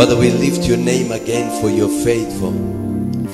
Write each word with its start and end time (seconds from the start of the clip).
Father, 0.00 0.16
we 0.16 0.30
lift 0.30 0.66
your 0.66 0.78
name 0.78 1.12
again 1.12 1.60
for 1.60 1.68
your 1.68 1.90
faithful. 2.02 2.52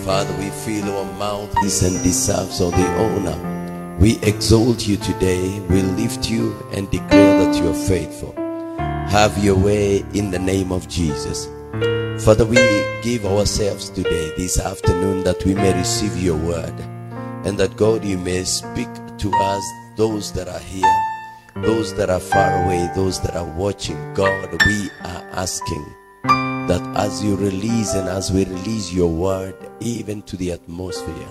Father, 0.04 0.36
we 0.36 0.50
feel 0.50 0.84
our 0.90 1.04
mouth 1.16 1.54
is 1.64 1.80
and 1.84 2.02
deserves 2.02 2.60
all 2.60 2.72
the 2.72 2.88
honor. 2.98 3.96
We 4.00 4.18
exalt 4.22 4.84
you 4.84 4.96
today. 4.96 5.60
We 5.70 5.82
lift 5.82 6.28
you 6.28 6.56
and 6.72 6.90
declare 6.90 7.44
that 7.44 7.54
you 7.54 7.70
are 7.70 7.86
faithful. 7.86 8.34
Have 9.06 9.38
your 9.44 9.54
way 9.54 9.98
in 10.12 10.32
the 10.32 10.40
name 10.40 10.72
of 10.72 10.88
Jesus. 10.88 11.46
Father, 12.24 12.44
we 12.44 12.56
give 13.00 13.24
ourselves 13.26 13.88
today, 13.88 14.32
this 14.36 14.58
afternoon, 14.58 15.22
that 15.22 15.44
we 15.44 15.54
may 15.54 15.72
receive 15.72 16.20
your 16.20 16.36
word. 16.36 16.74
And 17.44 17.56
that 17.58 17.76
God, 17.76 18.04
you 18.04 18.18
may 18.18 18.42
speak 18.42 18.88
to 19.18 19.30
us, 19.32 19.62
those 19.94 20.32
that 20.32 20.48
are 20.48 20.58
here, 20.58 21.62
those 21.62 21.94
that 21.94 22.10
are 22.10 22.18
far 22.18 22.64
away, 22.64 22.90
those 22.96 23.20
that 23.20 23.36
are 23.36 23.56
watching. 23.56 24.14
God, 24.14 24.50
we 24.66 24.90
are 25.04 25.28
asking 25.30 25.94
that 26.66 26.82
as 26.96 27.22
you 27.22 27.36
release 27.36 27.94
and 27.94 28.08
as 28.08 28.32
we 28.32 28.44
release 28.44 28.92
your 28.92 29.08
word, 29.08 29.54
even 29.80 30.22
to 30.22 30.36
the 30.36 30.52
atmosphere, 30.52 31.28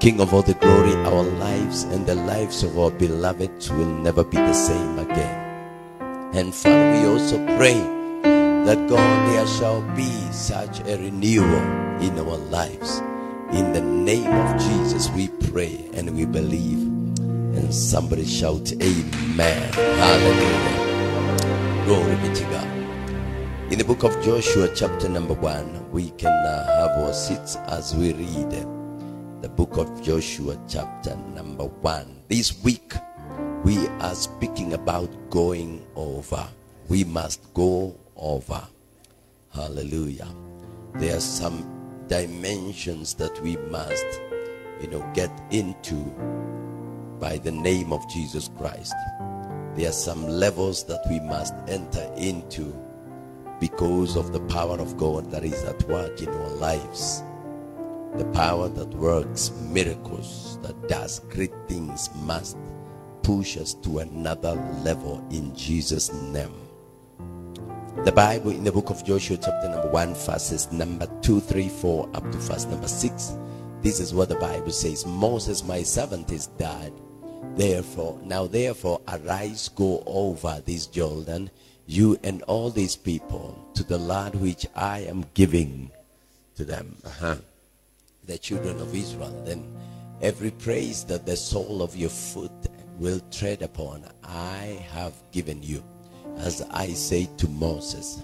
King 0.00 0.20
of 0.20 0.34
all 0.34 0.42
the 0.42 0.54
glory, 0.54 0.94
our 1.06 1.22
lives 1.22 1.84
and 1.84 2.06
the 2.06 2.14
lives 2.14 2.62
of 2.62 2.78
our 2.78 2.90
beloved 2.90 3.50
will 3.70 3.94
never 4.02 4.24
be 4.24 4.36
the 4.36 4.52
same 4.52 4.98
again. 4.98 5.40
And 6.34 6.54
Father, 6.54 6.92
we 6.92 7.06
also 7.06 7.36
pray 7.56 7.74
that 8.64 8.88
God, 8.88 9.32
there 9.32 9.46
shall 9.46 9.82
be 9.94 10.10
such 10.32 10.80
a 10.80 10.96
renewal 10.96 11.62
in 12.00 12.18
our 12.18 12.38
lives. 12.48 13.00
In 13.52 13.72
the 13.72 13.80
name 13.80 14.32
of 14.32 14.60
Jesus, 14.60 15.10
we 15.10 15.28
pray 15.50 15.88
and 15.94 16.16
we 16.16 16.24
believe. 16.24 16.80
And 17.56 17.72
somebody 17.72 18.24
shout, 18.24 18.72
Amen. 18.72 19.72
Hallelujah. 19.72 20.84
Glory 21.86 22.16
be 22.28 22.34
to 22.34 22.44
God. 22.44 22.73
In 23.74 23.78
the 23.78 23.84
book 23.84 24.04
of 24.04 24.14
Joshua, 24.22 24.68
chapter 24.72 25.08
number 25.08 25.34
one, 25.34 25.90
we 25.90 26.10
can 26.10 26.30
uh, 26.30 26.64
have 26.78 27.02
our 27.02 27.12
seats 27.12 27.56
as 27.66 27.92
we 27.92 28.12
read 28.12 28.50
the 29.42 29.48
book 29.48 29.78
of 29.78 30.00
Joshua, 30.00 30.56
chapter 30.68 31.16
number 31.34 31.64
one. 31.64 32.22
This 32.28 32.62
week, 32.62 32.94
we 33.64 33.88
are 33.98 34.14
speaking 34.14 34.74
about 34.74 35.10
going 35.28 35.84
over. 35.96 36.46
We 36.88 37.02
must 37.02 37.52
go 37.52 37.96
over. 38.14 38.62
Hallelujah. 39.52 40.28
There 40.94 41.16
are 41.16 41.20
some 41.20 41.66
dimensions 42.06 43.14
that 43.14 43.42
we 43.42 43.56
must, 43.56 44.06
you 44.80 44.86
know, 44.86 45.04
get 45.14 45.32
into 45.50 45.96
by 47.18 47.38
the 47.38 47.50
name 47.50 47.92
of 47.92 48.08
Jesus 48.08 48.48
Christ. 48.56 48.94
There 49.74 49.88
are 49.88 49.98
some 50.06 50.28
levels 50.28 50.84
that 50.84 51.04
we 51.10 51.18
must 51.18 51.54
enter 51.66 52.08
into 52.16 52.72
because 53.60 54.16
of 54.16 54.32
the 54.32 54.40
power 54.40 54.78
of 54.78 54.96
God 54.96 55.30
that 55.30 55.44
is 55.44 55.64
at 55.64 55.82
work 55.88 56.20
in 56.20 56.28
our 56.28 56.50
lives. 56.50 57.22
The 58.16 58.24
power 58.26 58.68
that 58.68 58.88
works 58.94 59.50
miracles, 59.70 60.58
that 60.62 60.88
does 60.88 61.20
great 61.30 61.52
things, 61.68 62.08
must 62.22 62.56
push 63.22 63.56
us 63.56 63.74
to 63.74 63.98
another 64.00 64.54
level 64.84 65.26
in 65.30 65.54
Jesus' 65.56 66.12
name. 66.12 66.52
The 68.04 68.12
Bible 68.12 68.50
in 68.50 68.64
the 68.64 68.72
book 68.72 68.90
of 68.90 69.04
Joshua, 69.04 69.36
chapter 69.36 69.68
number 69.68 69.88
1, 69.90 70.14
verses 70.14 70.70
number 70.70 71.06
2, 71.22 71.40
3, 71.40 71.68
4, 71.68 72.10
up 72.14 72.30
to 72.30 72.38
verse 72.38 72.66
number 72.66 72.88
6. 72.88 73.36
This 73.80 74.00
is 74.00 74.12
what 74.12 74.28
the 74.28 74.34
Bible 74.36 74.72
says 74.72 75.06
Moses, 75.06 75.64
my 75.64 75.82
servant, 75.82 76.30
is 76.30 76.48
dead. 76.48 76.92
Therefore, 77.54 78.20
now 78.24 78.46
therefore, 78.46 79.00
arise, 79.08 79.68
go 79.68 80.02
over 80.06 80.60
this 80.66 80.86
Jordan, 80.86 81.50
you 81.86 82.18
and 82.22 82.42
all 82.42 82.70
these 82.70 82.96
people, 82.96 83.58
to 83.74 83.84
the 83.84 83.98
land 83.98 84.34
which 84.34 84.66
I 84.74 85.00
am 85.00 85.26
giving 85.34 85.90
to 86.56 86.64
them. 86.64 86.96
Uh-huh. 87.04 87.36
The 88.26 88.38
children 88.38 88.80
of 88.80 88.94
Israel. 88.94 89.42
Then 89.44 89.64
every 90.22 90.50
praise 90.50 91.04
that 91.04 91.26
the 91.26 91.36
sole 91.36 91.82
of 91.82 91.96
your 91.96 92.10
foot 92.10 92.52
will 92.98 93.20
tread 93.30 93.62
upon, 93.62 94.04
I 94.22 94.86
have 94.92 95.14
given 95.32 95.62
you 95.62 95.82
as 96.38 96.62
I 96.70 96.88
say 96.88 97.28
to 97.38 97.48
Moses. 97.48 98.22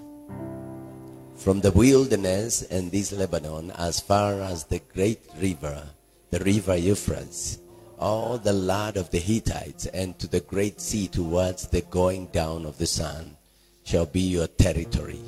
From 1.37 1.60
the 1.60 1.72
wilderness 1.72 2.62
and 2.62 2.91
this 2.91 3.12
Lebanon, 3.12 3.70
as 3.72 4.00
far 4.00 4.41
as 4.41 4.65
the 4.65 4.81
great 4.93 5.20
river, 5.41 5.82
the 6.31 6.41
river 6.41 6.76
Euphrates, 6.76 7.59
all 7.99 8.38
the 8.38 8.53
land 8.53 8.97
of 8.97 9.10
the 9.10 9.19
Hittites, 9.19 9.87
and 9.87 10.19
to 10.19 10.26
the 10.26 10.41
great 10.41 10.81
sea 10.81 11.09
towards 11.09 11.66
the 11.69 11.81
going 11.82 12.26
down 12.26 12.66
of 12.66 12.78
the 12.78 12.87
sun, 12.87 13.37
shall 13.85 14.07
be 14.07 14.21
your 14.21 14.47
territory. 14.47 15.21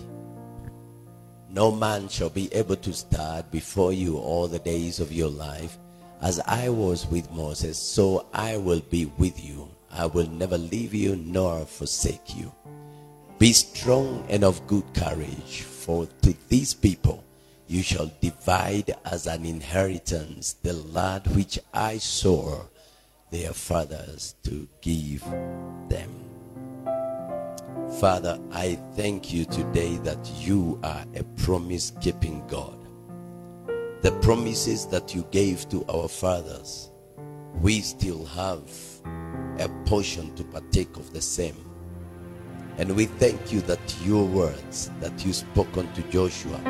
No 1.51 1.71
man 1.71 2.09
shall 2.09 2.31
be 2.31 2.53
able 2.55 2.77
to 2.77 2.93
stand 2.93 3.51
before 3.51 3.93
you 3.93 4.17
all 4.17 4.49
the 4.49 4.59
days 4.59 5.01
of 5.01 5.13
your 5.13 5.29
life. 5.29 5.79
As 6.23 6.41
I 6.47 6.69
was 6.69 7.07
with 7.07 7.31
Moses, 7.31 7.77
so 7.77 8.27
I 8.33 8.57
will 8.57 8.81
be 8.81 9.07
with 9.19 9.43
you. 9.45 9.69
I 9.91 10.07
will 10.07 10.29
never 10.29 10.57
leave 10.57 10.95
you 10.95 11.17
nor 11.17 11.67
forsake 11.67 12.37
you. 12.37 12.53
Be 13.39 13.53
strong 13.53 14.25
and 14.31 14.45
of 14.45 14.67
good 14.67 14.85
courage, 14.95 15.63
for 15.63 16.07
to 16.23 16.35
these 16.49 16.73
people 16.73 17.25
you 17.67 17.83
shall 17.83 18.11
divide 18.21 18.95
as 19.05 19.27
an 19.27 19.45
inheritance 19.45 20.55
the 20.63 20.73
land 20.73 21.27
which 21.29 21.59
I 21.75 21.99
swore 21.99 22.69
their 23.31 23.53
fathers 23.53 24.35
to 24.45 24.69
give 24.81 25.25
them. 25.89 26.32
Father, 28.01 28.41
I 28.51 28.77
thank 28.97 29.33
you 29.33 29.45
today 29.45 29.97
that 29.99 30.19
you 30.39 30.81
are 30.83 31.05
a 31.15 31.23
promise 31.45 31.93
keeping 32.01 32.45
God. 32.49 32.77
The 34.01 34.13
promises 34.23 34.87
that 34.87 35.15
you 35.15 35.25
gave 35.31 35.69
to 35.69 35.85
our 35.89 36.09
fathers, 36.09 36.91
we 37.61 37.81
still 37.81 38.25
have 38.27 38.63
a 39.59 39.69
portion 39.85 40.35
to 40.37 40.45
partake 40.45 40.97
of 40.97 41.13
the 41.13 41.21
same. 41.21 41.55
And 42.79 42.97
we 42.97 43.05
thank 43.05 43.53
you 43.53 43.61
that 43.63 43.97
your 44.03 44.25
words 44.27 44.91
that 45.01 45.25
you 45.25 45.33
spoke 45.33 45.77
unto 45.77 46.03
Joshua 46.11 46.61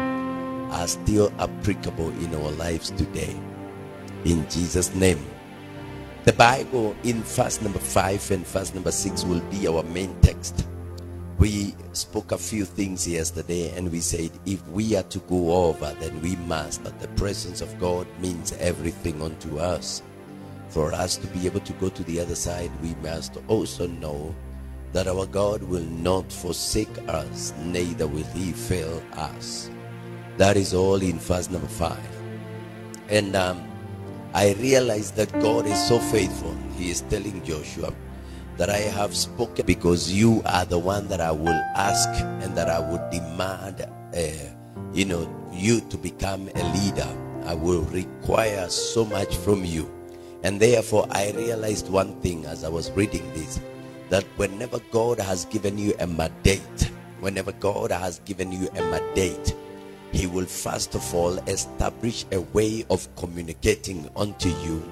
are 0.73 0.89
still 0.89 1.33
applicable 1.39 2.11
in 2.25 2.35
our 2.35 2.51
lives 2.53 2.91
today. 2.91 3.35
In 4.25 4.47
Jesus' 4.51 4.95
name. 4.97 5.25
The 6.25 6.33
Bible 6.33 6.97
in 7.05 7.23
verse 7.23 7.63
number 7.63 7.79
5 7.79 8.31
and 8.33 8.47
verse 8.47 8.75
number 8.75 8.93
6 8.93 9.25
will 9.25 9.41
be 9.43 9.69
our 9.69 9.83
main 9.85 10.15
text. 10.21 10.67
We 11.43 11.75
spoke 11.93 12.31
a 12.31 12.39
few 12.39 12.65
things 12.65 13.09
yesterday 13.09 13.77
and 13.77 13.91
we 13.91 13.99
said 13.99 14.31
if 14.47 14.65
we 14.69 14.95
are 14.95 15.03
to 15.03 15.19
go 15.19 15.67
over, 15.67 15.93
then 15.99 16.23
we 16.23 16.37
must. 16.37 16.85
That 16.85 17.01
the 17.01 17.09
presence 17.19 17.61
of 17.61 17.81
God 17.81 18.07
means 18.21 18.53
everything 18.61 19.21
unto 19.21 19.59
us. 19.59 20.05
For 20.69 20.93
us 20.93 21.17
to 21.17 21.27
be 21.27 21.47
able 21.47 21.59
to 21.59 21.73
go 21.73 21.89
to 21.89 22.05
the 22.05 22.21
other 22.21 22.37
side, 22.37 22.71
we 22.81 22.95
must 23.03 23.39
also 23.49 23.89
know 23.89 24.33
that 24.93 25.09
our 25.09 25.27
God 25.27 25.65
will 25.65 25.83
not 25.83 26.31
forsake 26.33 26.97
us, 27.09 27.53
neither 27.65 28.07
will 28.07 28.31
he 28.39 28.53
fail 28.53 29.03
us. 29.15 29.69
That 30.37 30.57
is 30.57 30.75
all 30.75 31.03
in 31.03 31.19
verse 31.19 31.51
number 31.51 31.67
5. 31.67 31.99
And 33.09 33.35
um, 33.35 33.69
I 34.33 34.53
realized 34.61 35.17
that 35.17 35.33
God 35.41 35.67
is 35.67 35.89
so 35.89 35.99
faithful. 35.99 36.57
He 36.79 36.93
is 36.93 37.01
telling 37.11 37.45
Joshua 37.45 37.93
that 38.57 38.71
I 38.71 38.79
have 38.79 39.17
spoken 39.17 39.67
because 39.67 40.13
you 40.13 40.43
are 40.47 40.65
the 40.65 40.79
one 40.79 41.09
that 41.09 41.21
I 41.21 41.33
will 41.33 41.61
ask 41.75 42.09
and 42.43 42.57
that 42.57 42.69
I 42.69 42.79
would 42.79 43.11
demand, 43.11 43.81
uh, 43.81 44.55
you 44.93 45.05
know, 45.05 45.29
you 45.53 45.81
to 45.81 45.97
become 45.97 46.49
a 46.55 46.65
leader. 46.75 47.09
I 47.45 47.55
will 47.55 47.83
require 47.83 48.69
so 48.69 49.05
much 49.05 49.37
from 49.39 49.65
you. 49.65 49.91
And 50.45 50.61
therefore, 50.61 51.07
I 51.11 51.33
realized 51.33 51.89
one 51.89 52.21
thing 52.21 52.47
as 52.47 52.65
I 52.65 52.69
was 52.69 52.91
reading 52.93 53.27
this 53.33 53.61
that 54.11 54.25
whenever 54.37 54.79
God 54.91 55.19
has 55.19 55.47
given 55.47 55.79
you 55.79 55.95
a 55.99 56.07
mandate, 56.07 56.91
whenever 57.21 57.53
God 57.53 57.91
has 57.91 58.19
given 58.27 58.53
you 58.53 58.69
a 58.77 58.83
mandate, 58.83 59.57
He 60.13 60.27
will 60.27 60.45
first 60.45 60.95
of 60.95 61.15
all 61.15 61.39
establish 61.49 62.27
a 62.33 62.41
way 62.41 62.85
of 62.91 63.09
communicating 63.17 64.11
unto 64.15 64.51
you 64.51 64.83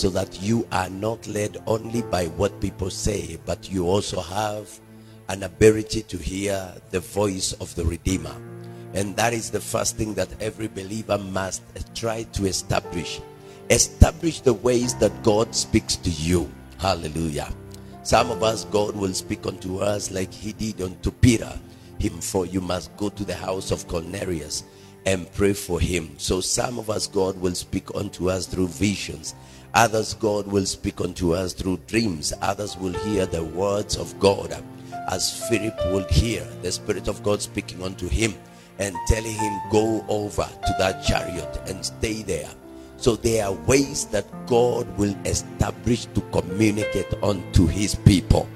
so 0.00 0.08
that 0.08 0.40
you 0.40 0.66
are 0.72 0.88
not 0.88 1.26
led 1.26 1.62
only 1.66 2.00
by 2.00 2.24
what 2.38 2.58
people 2.58 2.88
say, 2.88 3.38
but 3.44 3.70
you 3.70 3.86
also 3.86 4.18
have 4.22 4.80
an 5.28 5.42
ability 5.42 6.00
to 6.00 6.16
hear 6.16 6.72
the 6.88 7.00
voice 7.00 7.52
of 7.60 7.74
the 7.74 7.84
Redeemer. 7.84 8.34
And 8.94 9.14
that 9.16 9.34
is 9.34 9.50
the 9.50 9.60
first 9.60 9.98
thing 9.98 10.14
that 10.14 10.30
every 10.40 10.68
believer 10.68 11.18
must 11.18 11.62
try 11.94 12.22
to 12.32 12.46
establish. 12.46 13.20
Establish 13.68 14.40
the 14.40 14.54
ways 14.54 14.94
that 14.94 15.22
God 15.22 15.54
speaks 15.54 15.96
to 15.96 16.08
you. 16.08 16.50
Hallelujah. 16.78 17.52
Some 18.02 18.30
of 18.30 18.42
us, 18.42 18.64
God 18.64 18.96
will 18.96 19.12
speak 19.12 19.46
unto 19.46 19.80
us 19.80 20.10
like 20.10 20.32
He 20.32 20.54
did 20.54 20.80
unto 20.80 21.10
Peter. 21.10 21.52
Him, 21.98 22.22
for 22.22 22.46
you 22.46 22.62
must 22.62 22.96
go 22.96 23.10
to 23.10 23.22
the 23.22 23.34
house 23.34 23.70
of 23.70 23.86
Cornelius 23.86 24.64
and 25.06 25.32
pray 25.32 25.52
for 25.52 25.80
him. 25.80 26.14
So, 26.18 26.40
some 26.40 26.78
of 26.78 26.90
us, 26.90 27.06
God 27.06 27.40
will 27.40 27.54
speak 27.54 27.94
unto 27.94 28.30
us 28.30 28.46
through 28.46 28.68
visions. 28.68 29.34
Others, 29.74 30.14
God 30.14 30.46
will 30.46 30.66
speak 30.66 31.00
unto 31.00 31.34
us 31.34 31.52
through 31.52 31.80
dreams. 31.86 32.32
Others 32.42 32.76
will 32.76 32.92
hear 33.04 33.26
the 33.26 33.44
words 33.44 33.96
of 33.96 34.18
God 34.18 34.62
as 35.08 35.48
Philip 35.48 35.76
will 35.86 36.06
hear 36.08 36.44
the 36.62 36.70
Spirit 36.72 37.08
of 37.08 37.22
God 37.22 37.40
speaking 37.40 37.82
unto 37.82 38.08
him. 38.08 38.34
and 38.80 38.96
telling 39.06 39.36
him, 39.36 39.60
Go 39.70 40.04
over 40.08 40.48
to 40.66 40.74
that 40.78 41.04
chariot 41.04 41.60
and 41.68 41.84
stay 41.84 42.22
there. 42.22 42.48
So 42.96 43.14
there 43.14 43.46
are 43.46 43.52
ways 43.52 44.06
that 44.06 44.26
God 44.46 44.88
will 44.98 45.14
establish 45.24 46.06
to 46.06 46.20
communicate 46.32 47.14
unto 47.22 47.66
his 47.66 47.94
people. 47.94 48.48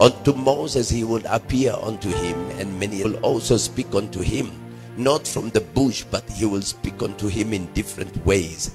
Unto 0.00 0.32
Moses, 0.32 0.88
he 0.88 1.04
will 1.04 1.22
appear 1.26 1.72
unto 1.82 2.08
him, 2.08 2.38
and 2.58 2.78
many 2.78 3.02
will 3.02 3.16
also 3.16 3.56
speak 3.56 3.94
unto 3.94 4.20
him, 4.20 4.50
not 4.96 5.26
from 5.26 5.50
the 5.50 5.60
bush, 5.60 6.04
but 6.10 6.28
he 6.30 6.46
will 6.46 6.62
speak 6.62 7.02
unto 7.02 7.28
him 7.28 7.52
in 7.52 7.70
different 7.72 8.14
ways. 8.24 8.70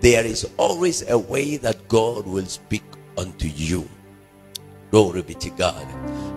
There 0.00 0.24
is 0.24 0.48
always 0.56 1.08
a 1.08 1.18
way 1.18 1.58
that 1.58 1.86
God 1.88 2.26
will 2.26 2.46
speak 2.46 2.84
unto 3.18 3.48
you. 3.48 3.88
Glory 4.90 5.22
be 5.22 5.34
to 5.34 5.50
God. 5.50 5.86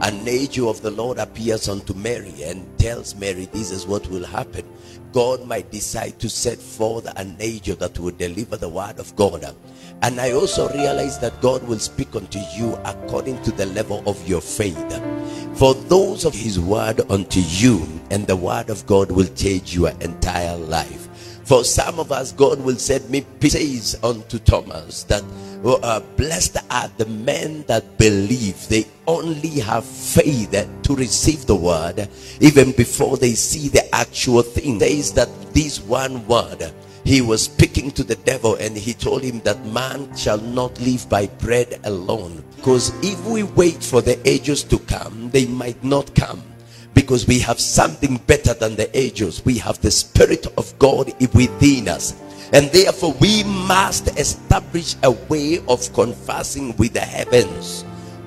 An 0.01 0.27
angel 0.27 0.69
of 0.69 0.81
the 0.81 0.91
Lord 0.91 1.17
appears 1.17 1.69
unto 1.69 1.93
Mary 1.93 2.43
and 2.43 2.67
tells 2.77 3.15
Mary 3.15 3.45
this 3.45 3.71
is 3.71 3.87
what 3.87 4.05
will 4.09 4.25
happen. 4.25 4.65
God 5.13 5.47
might 5.47 5.71
decide 5.71 6.19
to 6.19 6.29
set 6.29 6.59
forth 6.59 7.07
an 7.17 7.37
angel 7.39 7.75
that 7.77 7.97
will 7.97 8.11
deliver 8.11 8.57
the 8.57 8.67
word 8.67 8.99
of 8.99 9.15
God. 9.15 9.55
And 10.01 10.19
I 10.19 10.33
also 10.33 10.67
realize 10.69 11.17
that 11.19 11.39
God 11.39 11.63
will 11.63 11.79
speak 11.79 12.15
unto 12.15 12.39
you 12.55 12.77
according 12.83 13.41
to 13.43 13.51
the 13.51 13.67
level 13.67 14.03
of 14.05 14.27
your 14.27 14.41
faith. 14.41 15.01
For 15.57 15.73
those 15.73 16.25
of 16.25 16.33
his 16.33 16.59
word 16.59 16.99
unto 17.09 17.39
you, 17.39 17.87
and 18.11 18.27
the 18.27 18.35
word 18.35 18.69
of 18.69 18.85
God 18.85 19.09
will 19.09 19.27
change 19.35 19.73
your 19.73 19.91
entire 20.01 20.57
life. 20.57 21.02
For 21.43 21.63
some 21.63 21.99
of 21.99 22.11
us, 22.11 22.31
God 22.31 22.61
will 22.61 22.77
send 22.77 23.09
me 23.09 23.25
says 23.41 23.97
unto 24.03 24.39
Thomas 24.39 25.03
that 25.05 25.23
uh, 25.65 25.99
blessed 26.17 26.57
are 26.71 26.89
the 26.97 27.05
men 27.05 27.63
that 27.67 27.97
believe 27.97 28.67
they 28.69 28.85
only 29.07 29.59
have 29.59 29.85
faith 29.85 30.51
to 30.83 30.95
receive 30.95 31.45
the 31.45 31.55
word 31.55 32.07
even 32.39 32.71
before 32.71 33.17
they 33.17 33.33
see 33.33 33.67
the 33.69 33.93
actual 33.93 34.41
thing. 34.41 34.79
Says 34.79 35.13
that 35.13 35.29
this 35.53 35.79
one 35.81 36.25
word 36.27 36.73
he 37.03 37.19
was 37.21 37.43
speaking 37.43 37.91
to 37.91 38.03
the 38.03 38.15
devil 38.15 38.55
and 38.55 38.77
he 38.77 38.93
told 38.93 39.23
him 39.23 39.41
that 39.41 39.65
man 39.67 40.15
shall 40.15 40.39
not 40.39 40.79
live 40.79 41.07
by 41.09 41.27
bread 41.27 41.79
alone. 41.83 42.43
Because 42.55 42.93
if 43.03 43.23
we 43.25 43.43
wait 43.43 43.83
for 43.83 44.01
the 44.01 44.17
ages 44.27 44.63
to 44.63 44.79
come, 44.79 45.29
they 45.31 45.45
might 45.45 45.83
not 45.83 46.15
come. 46.15 46.41
Because 46.93 47.27
we 47.27 47.39
have 47.39 47.59
something 47.59 48.17
better 48.27 48.53
than 48.53 48.75
the 48.75 48.95
angels. 48.97 49.43
We 49.45 49.57
have 49.57 49.81
the 49.81 49.91
Spirit 49.91 50.47
of 50.57 50.77
God 50.79 51.11
within 51.33 51.87
us. 51.87 52.13
And 52.53 52.69
therefore, 52.71 53.13
we 53.19 53.43
must 53.43 54.19
establish 54.19 54.95
a 55.03 55.11
way 55.11 55.63
of 55.67 55.91
conversing 55.93 56.75
with 56.77 56.93
the 56.93 56.99
heavens. 56.99 57.83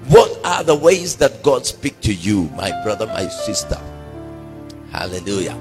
What 0.08 0.44
are 0.44 0.64
the 0.64 0.74
ways 0.74 1.16
that 1.16 1.42
God 1.42 1.66
speak 1.66 2.00
to 2.00 2.12
you, 2.12 2.50
my 2.56 2.70
brother, 2.82 3.06
my 3.06 3.28
sister? 3.28 3.80
Hallelujah. 4.90 5.58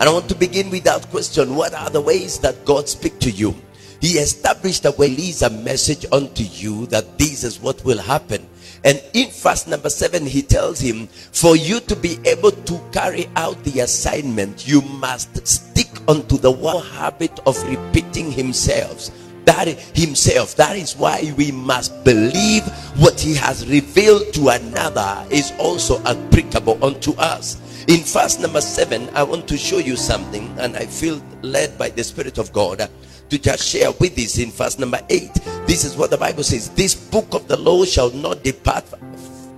And 0.00 0.08
I 0.08 0.12
want 0.12 0.28
to 0.30 0.34
begin 0.34 0.70
with 0.70 0.84
that 0.84 1.08
question. 1.10 1.54
What 1.54 1.74
are 1.74 1.90
the 1.90 2.00
ways 2.00 2.38
that 2.40 2.64
God 2.64 2.88
speak 2.88 3.18
to 3.20 3.30
you? 3.30 3.54
He 4.00 4.18
established 4.18 4.86
a 4.86 4.90
leaves 4.90 5.42
a 5.42 5.50
message 5.50 6.06
unto 6.10 6.42
you 6.42 6.86
that 6.86 7.18
this 7.18 7.44
is 7.44 7.60
what 7.60 7.84
will 7.84 7.98
happen. 7.98 8.48
And 8.84 9.02
in 9.12 9.30
verse 9.30 9.66
number 9.66 9.90
seven, 9.90 10.24
he 10.24 10.42
tells 10.42 10.80
him, 10.80 11.06
For 11.06 11.56
you 11.56 11.80
to 11.80 11.96
be 11.96 12.18
able 12.24 12.52
to 12.52 12.80
carry 12.92 13.28
out 13.36 13.62
the 13.64 13.80
assignment, 13.80 14.66
you 14.66 14.80
must 14.82 15.46
stick 15.46 15.88
unto 16.08 16.38
the 16.38 16.50
one 16.50 16.84
habit 16.84 17.38
of 17.46 17.62
repeating 17.68 18.32
himself. 18.32 19.10
That 19.44 19.68
himself. 19.94 20.54
That 20.56 20.76
is 20.76 20.96
why 20.96 21.32
we 21.36 21.50
must 21.50 22.04
believe 22.04 22.62
what 22.96 23.18
he 23.18 23.34
has 23.34 23.68
revealed 23.68 24.32
to 24.34 24.48
another 24.50 25.26
is 25.30 25.52
also 25.58 26.02
applicable 26.04 26.82
unto 26.84 27.12
us. 27.14 27.56
In 27.88 28.00
verse 28.00 28.38
number 28.38 28.60
seven, 28.60 29.08
I 29.14 29.22
want 29.22 29.48
to 29.48 29.56
show 29.56 29.78
you 29.78 29.96
something, 29.96 30.54
and 30.58 30.76
I 30.76 30.86
feel 30.86 31.20
led 31.42 31.76
by 31.78 31.88
the 31.88 32.04
Spirit 32.04 32.38
of 32.38 32.52
God 32.52 32.88
to 33.30 33.38
just 33.38 33.66
share 33.66 33.90
with 33.92 34.14
this 34.16 34.38
in 34.38 34.50
verse 34.50 34.78
number 34.78 35.00
8 35.08 35.30
this 35.66 35.84
is 35.84 35.96
what 35.96 36.10
the 36.10 36.18
bible 36.18 36.42
says. 36.42 36.68
This 36.70 36.94
book 36.96 37.32
of 37.32 37.46
the 37.46 37.56
law 37.56 37.84
shall 37.84 38.10
not 38.10 38.42
depart 38.42 38.84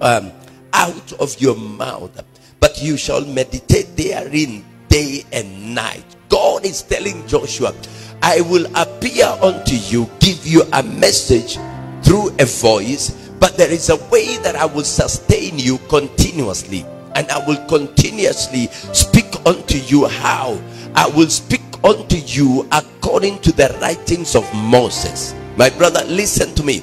um, 0.02 0.30
out 0.74 1.12
of 1.14 1.40
your 1.40 1.56
mouth 1.56 2.22
but 2.60 2.82
you 2.82 2.96
shall 2.96 3.24
meditate 3.24 3.96
therein 3.96 4.64
day 4.88 5.24
and 5.32 5.74
night. 5.74 6.04
God 6.28 6.66
is 6.66 6.82
telling 6.82 7.26
joshua 7.26 7.74
i 8.22 8.40
will 8.42 8.66
appear 8.76 9.26
unto 9.42 9.74
you 9.74 10.08
give 10.20 10.46
you 10.46 10.62
a 10.72 10.82
message 10.82 11.58
through 12.02 12.28
a 12.38 12.44
voice 12.44 13.10
but 13.40 13.56
there 13.56 13.70
is 13.70 13.90
a 13.90 13.96
way 14.10 14.36
that 14.38 14.54
i 14.54 14.64
will 14.64 14.84
sustain 14.84 15.58
you 15.58 15.78
continuously 15.88 16.84
and 17.16 17.28
i 17.30 17.46
will 17.46 17.62
continuously 17.66 18.66
speak 18.92 19.26
unto 19.46 19.78
you 19.78 20.06
how? 20.06 20.60
I 20.94 21.08
will 21.08 21.28
speak 21.28 21.60
unto 21.84 22.16
you 22.16 22.66
according 22.72 23.38
to 23.40 23.52
the 23.52 23.76
writings 23.80 24.34
of 24.34 24.52
Moses. 24.54 25.34
My 25.56 25.68
brother, 25.70 26.02
listen 26.06 26.54
to 26.54 26.62
me. 26.62 26.82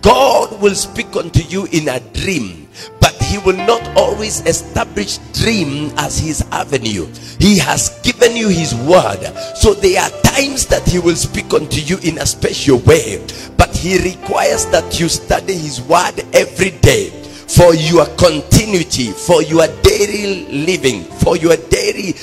God 0.00 0.60
will 0.60 0.74
speak 0.74 1.14
unto 1.16 1.42
you 1.42 1.66
in 1.72 1.88
a 1.88 2.00
dream, 2.14 2.68
but 3.00 3.14
He 3.22 3.38
will 3.38 3.56
not 3.66 3.82
always 3.96 4.40
establish 4.46 5.18
dream 5.32 5.92
as 5.98 6.18
His 6.18 6.42
avenue. 6.52 7.06
He 7.38 7.58
has 7.58 8.00
given 8.02 8.36
you 8.36 8.48
His 8.48 8.74
word, 8.74 9.20
so 9.56 9.74
there 9.74 10.00
are 10.00 10.10
times 10.22 10.66
that 10.66 10.88
He 10.88 10.98
will 10.98 11.16
speak 11.16 11.52
unto 11.52 11.80
you 11.80 11.98
in 12.02 12.18
a 12.18 12.26
special 12.26 12.78
way, 12.78 13.24
but 13.56 13.74
He 13.76 13.98
requires 13.98 14.64
that 14.66 14.98
you 14.98 15.08
study 15.08 15.54
His 15.54 15.82
word 15.82 16.24
every 16.32 16.70
day 16.80 17.10
for 17.46 17.74
your 17.74 18.06
continuity, 18.16 19.12
for 19.12 19.42
your 19.42 19.66
daily 19.82 20.46
living, 20.66 21.04
for 21.04 21.36
your 21.36 21.56
daily 21.56 22.14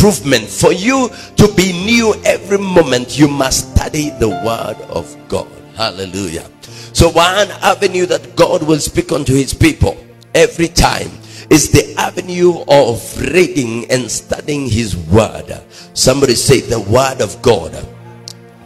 for 0.00 0.72
you 0.72 1.10
to 1.36 1.52
be 1.54 1.72
new 1.72 2.14
every 2.24 2.58
moment, 2.58 3.18
you 3.18 3.28
must 3.28 3.72
study 3.72 4.10
the 4.10 4.28
word 4.28 4.76
of 4.88 5.14
God. 5.28 5.48
Hallelujah. 5.76 6.48
So, 6.92 7.10
one 7.10 7.50
avenue 7.62 8.06
that 8.06 8.34
God 8.34 8.62
will 8.62 8.78
speak 8.78 9.12
unto 9.12 9.34
his 9.34 9.52
people 9.52 9.96
every 10.34 10.68
time 10.68 11.10
is 11.50 11.70
the 11.70 11.94
avenue 11.98 12.64
of 12.68 13.00
reading 13.32 13.90
and 13.90 14.10
studying 14.10 14.68
his 14.68 14.96
word. 14.96 15.52
Somebody 15.94 16.34
say 16.34 16.60
the 16.60 16.80
word 16.80 17.20
of 17.20 17.40
God. 17.42 17.72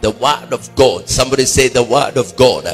The 0.01 0.11
word 0.11 0.53
of 0.53 0.73
God. 0.75 1.09
Somebody 1.09 1.45
say 1.45 1.67
the 1.67 1.83
word 1.83 2.17
of 2.17 2.35
God 2.35 2.65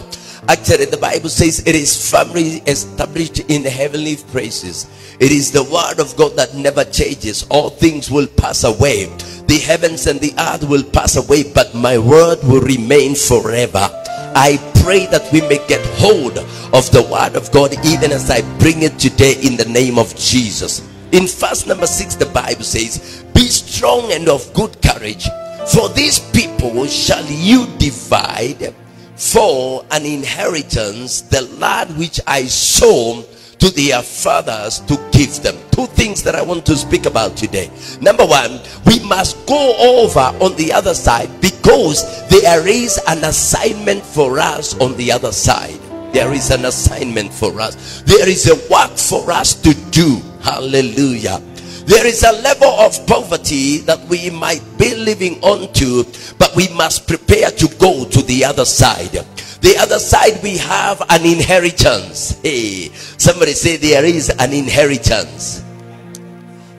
Actually, 0.48 0.86
the 0.86 0.98
Bible 0.98 1.30
says 1.30 1.66
it 1.68 1.76
is 1.76 2.10
firmly 2.10 2.64
established 2.66 3.40
in 3.50 3.64
heavenly 3.64 4.16
places. 4.16 4.88
It 5.20 5.32
is 5.32 5.52
the 5.52 5.64
word 5.64 6.00
of 6.00 6.16
God 6.18 6.36
that 6.36 6.56
never 6.56 6.84
changes. 6.84 7.46
All 7.50 7.70
things 7.70 8.10
will 8.10 8.28
pass 8.28 8.64
away. 8.64 9.06
The 9.46 9.62
heavens 9.64 10.08
and 10.08 10.20
the 10.20 10.34
earth 10.40 10.68
will 10.68 10.84
pass 10.84 11.16
away, 11.16 11.44
but 11.54 11.76
my 11.76 11.98
word 11.98 12.40
will 12.44 12.62
remain 12.62 13.14
forever. 13.16 13.88
I 14.34 14.58
pray 14.82 15.06
that 15.08 15.32
we 15.32 15.42
may 15.42 15.60
get 15.68 15.86
hold 16.00 16.38
of 16.38 16.90
the 16.92 17.08
word 17.12 17.36
of 17.36 17.52
God 17.52 17.74
even 17.86 18.12
as 18.12 18.32
I 18.32 18.42
bring 18.58 18.82
it 18.82 18.98
today 18.98 19.36
in 19.44 19.58
the 19.58 19.66
name 19.66 20.00
of 20.00 20.16
Jesus. 20.16 20.82
In 21.12 21.28
verse 21.28 21.68
number 21.68 21.86
six, 21.86 22.16
the 22.16 22.26
Bible 22.28 22.64
says, 22.64 23.24
Be 23.36 23.48
strong 23.48 24.12
and 24.12 24.28
of 24.28 24.52
good 24.54 24.82
courage, 24.82 25.28
for 25.74 25.90
these 25.90 26.20
people 26.32 26.88
shall 26.88 27.26
you 27.26 27.68
divide 27.78 28.74
for 29.22 29.86
an 29.92 30.04
inheritance 30.04 31.22
the 31.22 31.44
land 31.60 31.96
which 31.96 32.20
I 32.26 32.46
sow 32.46 33.24
to 33.60 33.70
their 33.70 34.02
fathers 34.02 34.80
to 34.82 34.98
give 35.12 35.44
them. 35.44 35.56
Two 35.70 35.86
things 35.86 36.24
that 36.24 36.34
I 36.34 36.42
want 36.42 36.66
to 36.66 36.76
speak 36.76 37.06
about 37.06 37.38
today. 37.38 37.70
Number 38.02 38.26
one, 38.26 38.60
we 38.88 39.00
must 39.06 39.46
go 39.46 39.76
over 39.78 40.34
on 40.44 40.56
the 40.56 40.74
other 40.74 40.96
side 40.96 41.30
because 41.40 42.28
there 42.30 42.68
is 42.68 43.00
an 43.08 43.24
assignment 43.24 44.04
for 44.04 44.40
us 44.40 44.78
on 44.80 44.98
the 44.98 45.12
other 45.12 45.32
side. 45.32 45.80
There 46.12 46.34
is 46.34 46.50
an 46.50 46.66
assignment 46.66 47.32
for 47.32 47.62
us, 47.62 48.02
there 48.02 48.28
is 48.28 48.50
a 48.50 48.56
work 48.74 48.98
for 48.98 49.32
us 49.32 49.54
to 49.62 49.74
do. 49.92 50.20
Hallelujah. 50.42 51.40
There 51.92 52.08
is 52.08 52.24
a 52.24 52.32
level 52.42 52.70
of 52.70 53.06
poverty 53.06 53.80
that 53.80 54.00
we 54.08 54.30
might 54.30 54.64
be 54.78 54.96
living 54.96 55.44
onto, 55.44 56.06
but 56.40 56.56
we 56.56 56.70
must 56.70 57.06
prepare 57.06 57.52
to 57.52 57.68
go 57.80 58.06
to 58.06 58.22
the 58.22 58.46
other 58.46 58.64
side. 58.64 59.12
The 59.60 59.76
other 59.78 60.00
side, 60.00 60.42
we 60.42 60.56
have 60.60 61.02
an 61.10 61.26
inheritance. 61.26 62.40
Hey, 62.44 62.88
somebody 63.18 63.52
say 63.52 63.76
there 63.76 64.06
is 64.06 64.30
an 64.30 64.54
inheritance. 64.54 65.66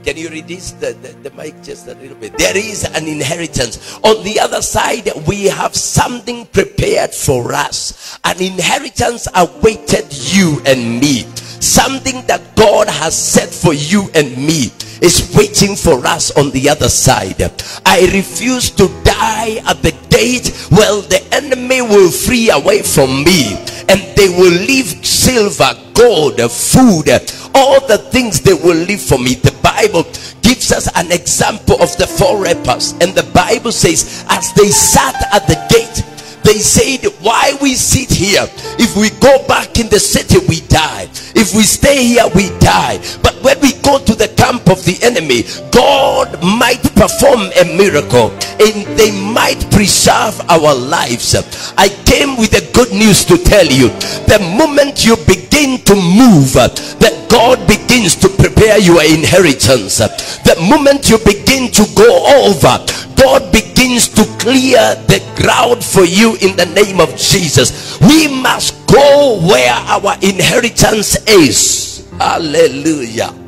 Can 0.02 0.16
you 0.16 0.31
reduce 0.31 0.71
the, 0.73 0.95
the, 0.95 1.28
the, 1.28 1.31
mic 1.37 1.62
just 1.62 1.88
a 1.88 1.95
little 1.97 2.16
bit? 2.16 2.38
There 2.38 2.57
is 2.57 2.85
an 2.85 3.07
inheritance. 3.07 3.99
On 4.02 4.25
the 4.25 4.40
other 4.40 4.62
side, 4.62 5.11
we 5.28 5.45
have 5.45 5.76
something 5.76 6.47
prepared 6.47 7.12
for 7.12 7.52
us. 7.52 8.19
An 8.25 8.40
inheritance 8.40 9.28
awaited 9.35 10.07
you 10.33 10.62
and 10.64 10.99
me. 10.99 11.25
Something 11.61 12.25
that 12.28 12.57
God 12.57 12.88
has 12.88 13.14
set 13.14 13.50
for 13.50 13.75
you 13.75 14.09
and 14.14 14.35
me 14.38 14.73
is 15.03 15.35
waiting 15.37 15.77
for 15.77 16.07
us 16.07 16.31
on 16.39 16.51
the 16.53 16.69
other 16.69 16.89
side. 16.89 17.43
I 17.85 18.09
refuse 18.15 18.71
to 18.71 18.89
die 19.05 19.61
at 19.67 19.83
the 19.83 19.93
gate. 20.09 20.55
well 20.71 21.03
the 21.03 21.23
enemy 21.33 21.83
will 21.83 22.11
free 22.11 22.51
away 22.51 22.83
from 22.83 23.25
me 23.25 23.59
and 23.89 24.01
they 24.17 24.29
will 24.29 24.57
leave 24.65 25.05
silver, 25.05 25.75
gold, 25.95 26.41
food, 26.51 27.09
all 27.55 27.81
the 27.87 27.99
things 28.11 28.41
they 28.41 28.55
will 28.55 28.77
leave 28.77 29.01
for 29.03 29.19
me. 29.19 29.35
The 29.35 29.55
Bible 29.63 30.05
gives 30.43 30.73
us 30.73 30.89
an 30.97 31.11
example 31.13 31.75
of 31.83 31.97
the 31.97 32.07
four 32.07 32.39
lepers, 32.39 32.93
and 33.01 33.15
the 33.15 33.29
Bible 33.35 33.73
says, 33.73 34.25
as 34.29 34.53
they 34.55 34.69
sat 34.69 35.15
at 35.35 35.47
the 35.47 35.59
gate, 35.69 36.05
they 36.45 36.59
said, 36.59 37.07
Why 37.21 37.57
we 37.63 37.75
sit 37.75 38.11
here? 38.11 38.47
If 38.79 38.97
we 38.97 39.11
go 39.21 39.47
back 39.47 39.79
in 39.79 39.89
the 39.89 40.01
city, 40.01 40.39
we 40.49 40.61
die. 40.63 41.09
If 41.35 41.55
we 41.55 41.63
stay 41.63 42.05
here, 42.05 42.27
we 42.35 42.51
die. 42.59 42.99
But 43.23 43.35
when 43.43 43.61
we 43.61 43.72
go 43.83 43.99
to 43.99 44.15
the 44.15 44.29
camp 44.37 44.69
of 44.69 44.85
the 44.85 44.99
enemy, 45.03 45.45
God 45.71 46.43
might 46.43 46.83
perform 46.95 47.51
a 47.61 47.65
miracle 47.77 48.31
and 48.61 48.87
they 48.99 49.11
might 49.11 49.61
preserve 49.71 50.41
our 50.49 50.75
lives. 50.75 51.35
I 51.77 51.89
came 52.05 52.37
with 52.37 52.51
the 52.51 52.65
good 52.73 52.93
news 52.93 53.25
to 53.27 53.37
tell 53.39 53.67
you. 53.67 53.89
The 54.31 54.39
moment 54.57 55.05
you 55.05 55.17
begin 55.27 55.83
to 55.85 55.95
move, 55.95 56.53
that 56.55 57.27
God 57.29 57.67
begins 57.67 58.15
to 58.17 58.29
prepare 58.29 58.79
your 58.79 59.03
inheritance. 59.03 59.99
The 59.99 60.57
moment 60.69 61.09
you 61.09 61.19
begin 61.19 61.71
to 61.73 61.85
go 61.95 62.47
over, 62.47 62.85
God 63.17 63.53
begins 63.53 64.09
to 64.09 64.25
clear 64.39 64.95
the 65.07 65.23
ground 65.37 65.85
for 65.85 66.05
you 66.05 66.37
in 66.41 66.57
the 66.57 66.67
name 66.67 67.01
of 67.01 67.17
Jesus. 67.17 67.99
We 68.01 68.29
must 68.29 68.87
go 68.87 69.41
where 69.47 69.73
our 69.73 70.15
inheritance 70.21 71.17
is. 71.27 72.07
Hallelujah. 72.19 73.42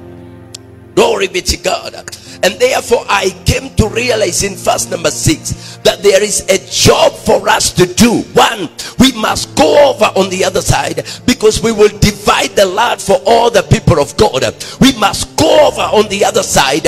Glory 0.94 1.28
be 1.28 1.40
to 1.42 1.56
God. 1.56 1.94
And 2.42 2.60
therefore, 2.60 3.04
I 3.08 3.30
came 3.46 3.74
to 3.76 3.88
realize 3.88 4.42
in 4.42 4.54
verse 4.54 4.90
number 4.90 5.10
six 5.10 5.78
that 5.78 6.02
there 6.02 6.22
is 6.22 6.44
a 6.48 6.58
job 6.70 7.12
for 7.12 7.48
us 7.48 7.72
to 7.72 7.86
do. 7.86 8.20
One, 8.34 8.68
we 8.98 9.12
must 9.12 9.56
go 9.56 9.90
over 9.90 10.06
on 10.16 10.28
the 10.30 10.44
other 10.44 10.60
side 10.60 11.04
because 11.26 11.62
we 11.62 11.72
will 11.72 11.88
divide 11.98 12.50
the 12.50 12.66
land 12.66 13.00
for 13.00 13.18
all 13.26 13.50
the 13.50 13.62
people 13.62 13.98
of 13.98 14.16
God. 14.16 14.44
We 14.80 14.96
must 14.98 15.36
go 15.36 15.68
over 15.68 15.82
on 15.82 16.08
the 16.08 16.24
other 16.24 16.42
side 16.42 16.84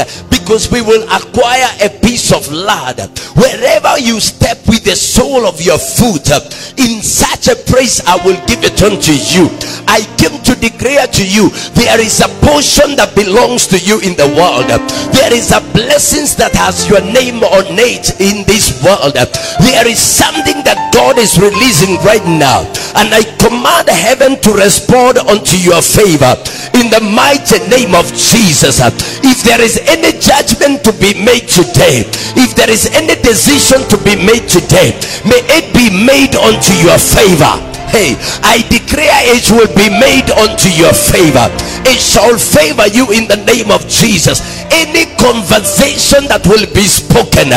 because 0.47 0.71
we 0.71 0.81
will 0.81 1.03
acquire 1.11 1.67
a 1.83 1.91
piece 2.07 2.31
of 2.31 2.47
land. 2.53 3.03
Wherever 3.35 3.99
you 3.99 4.21
step 4.21 4.63
with 4.71 4.85
the 4.85 4.95
sole 4.95 5.43
of 5.45 5.61
your 5.61 5.77
foot, 5.77 6.31
in 6.79 7.03
such 7.03 7.51
a 7.51 7.59
place 7.67 7.99
I 8.07 8.15
will 8.23 8.39
give 8.47 8.63
it 8.63 8.79
unto 8.79 9.11
you. 9.11 9.51
I 9.91 10.07
came 10.15 10.39
to 10.47 10.55
declare 10.55 11.11
to 11.19 11.25
you 11.27 11.51
there 11.75 11.99
is 11.99 12.23
a 12.23 12.31
portion 12.47 12.95
that 12.95 13.19
belongs 13.19 13.67
to 13.75 13.79
you 13.83 13.99
in 14.07 14.15
the 14.15 14.31
world. 14.39 14.71
There 15.11 15.35
is 15.35 15.51
a 15.51 15.59
blessings 15.75 16.39
that 16.39 16.55
has 16.55 16.87
your 16.87 17.03
name 17.03 17.43
on 17.43 17.67
it 17.83 18.15
in 18.23 18.47
this 18.47 18.71
world. 18.87 19.19
There 19.19 19.87
is 19.91 19.99
something 19.99 20.63
that 20.63 20.95
God 20.95 21.19
is 21.19 21.43
releasing 21.43 21.99
right 22.07 22.23
now, 22.23 22.63
and 22.97 23.13
I 23.13 23.23
command 23.37 23.89
heaven 23.89 24.41
to 24.41 24.51
respond 24.57 25.19
unto 25.19 25.57
your 25.61 25.83
favor 25.85 26.33
in 26.73 26.89
the 26.89 27.01
mighty 27.05 27.61
name 27.69 27.95
of 27.95 28.09
Jesus. 28.17 28.81
If 29.21 29.45
there 29.45 29.61
is 29.61 29.77
any 29.85 30.17
judgment 30.19 30.83
to 30.85 30.93
be 30.97 31.13
made 31.13 31.49
today, 31.49 32.09
if 32.41 32.57
there 32.57 32.71
is 32.71 32.89
any 32.97 33.15
decision 33.21 33.85
to 33.93 33.97
be 34.01 34.17
made 34.17 34.49
today, 34.49 34.97
may 35.29 35.45
it 35.53 35.73
be 35.77 35.93
made 35.93 36.35
unto 36.37 36.73
your 36.81 36.97
favor. 36.99 37.55
Hey, 37.97 38.13
I 38.45 38.61
declare 38.69 39.25
it 39.33 39.49
will 39.49 39.73
be 39.73 39.89
made 39.89 40.29
unto 40.29 40.69
your 40.69 40.93
favor. 40.93 41.49
It 41.89 41.97
shall 41.97 42.37
favor 42.37 42.85
you 42.93 43.09
in 43.09 43.25
the 43.25 43.41
name 43.49 43.73
of 43.73 43.89
Jesus. 43.89 44.45
Any 44.69 45.09
conversation 45.17 46.29
that 46.29 46.45
will 46.45 46.69
be 46.77 46.85
spoken, 46.85 47.57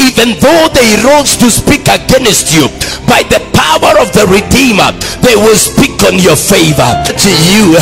even 0.00 0.40
though 0.40 0.72
they 0.72 0.96
rose 1.04 1.36
to 1.36 1.52
speak 1.52 1.84
against 1.84 2.56
you, 2.56 2.72
by 3.04 3.28
the 3.28 3.44
power 3.52 3.92
of 4.00 4.08
the 4.16 4.24
Redeemer, 4.24 4.88
they 5.20 5.36
will 5.36 5.52
speak 5.52 6.00
on 6.08 6.16
your 6.16 6.40
favor. 6.40 6.88
To 7.04 7.30
you, 7.52 7.76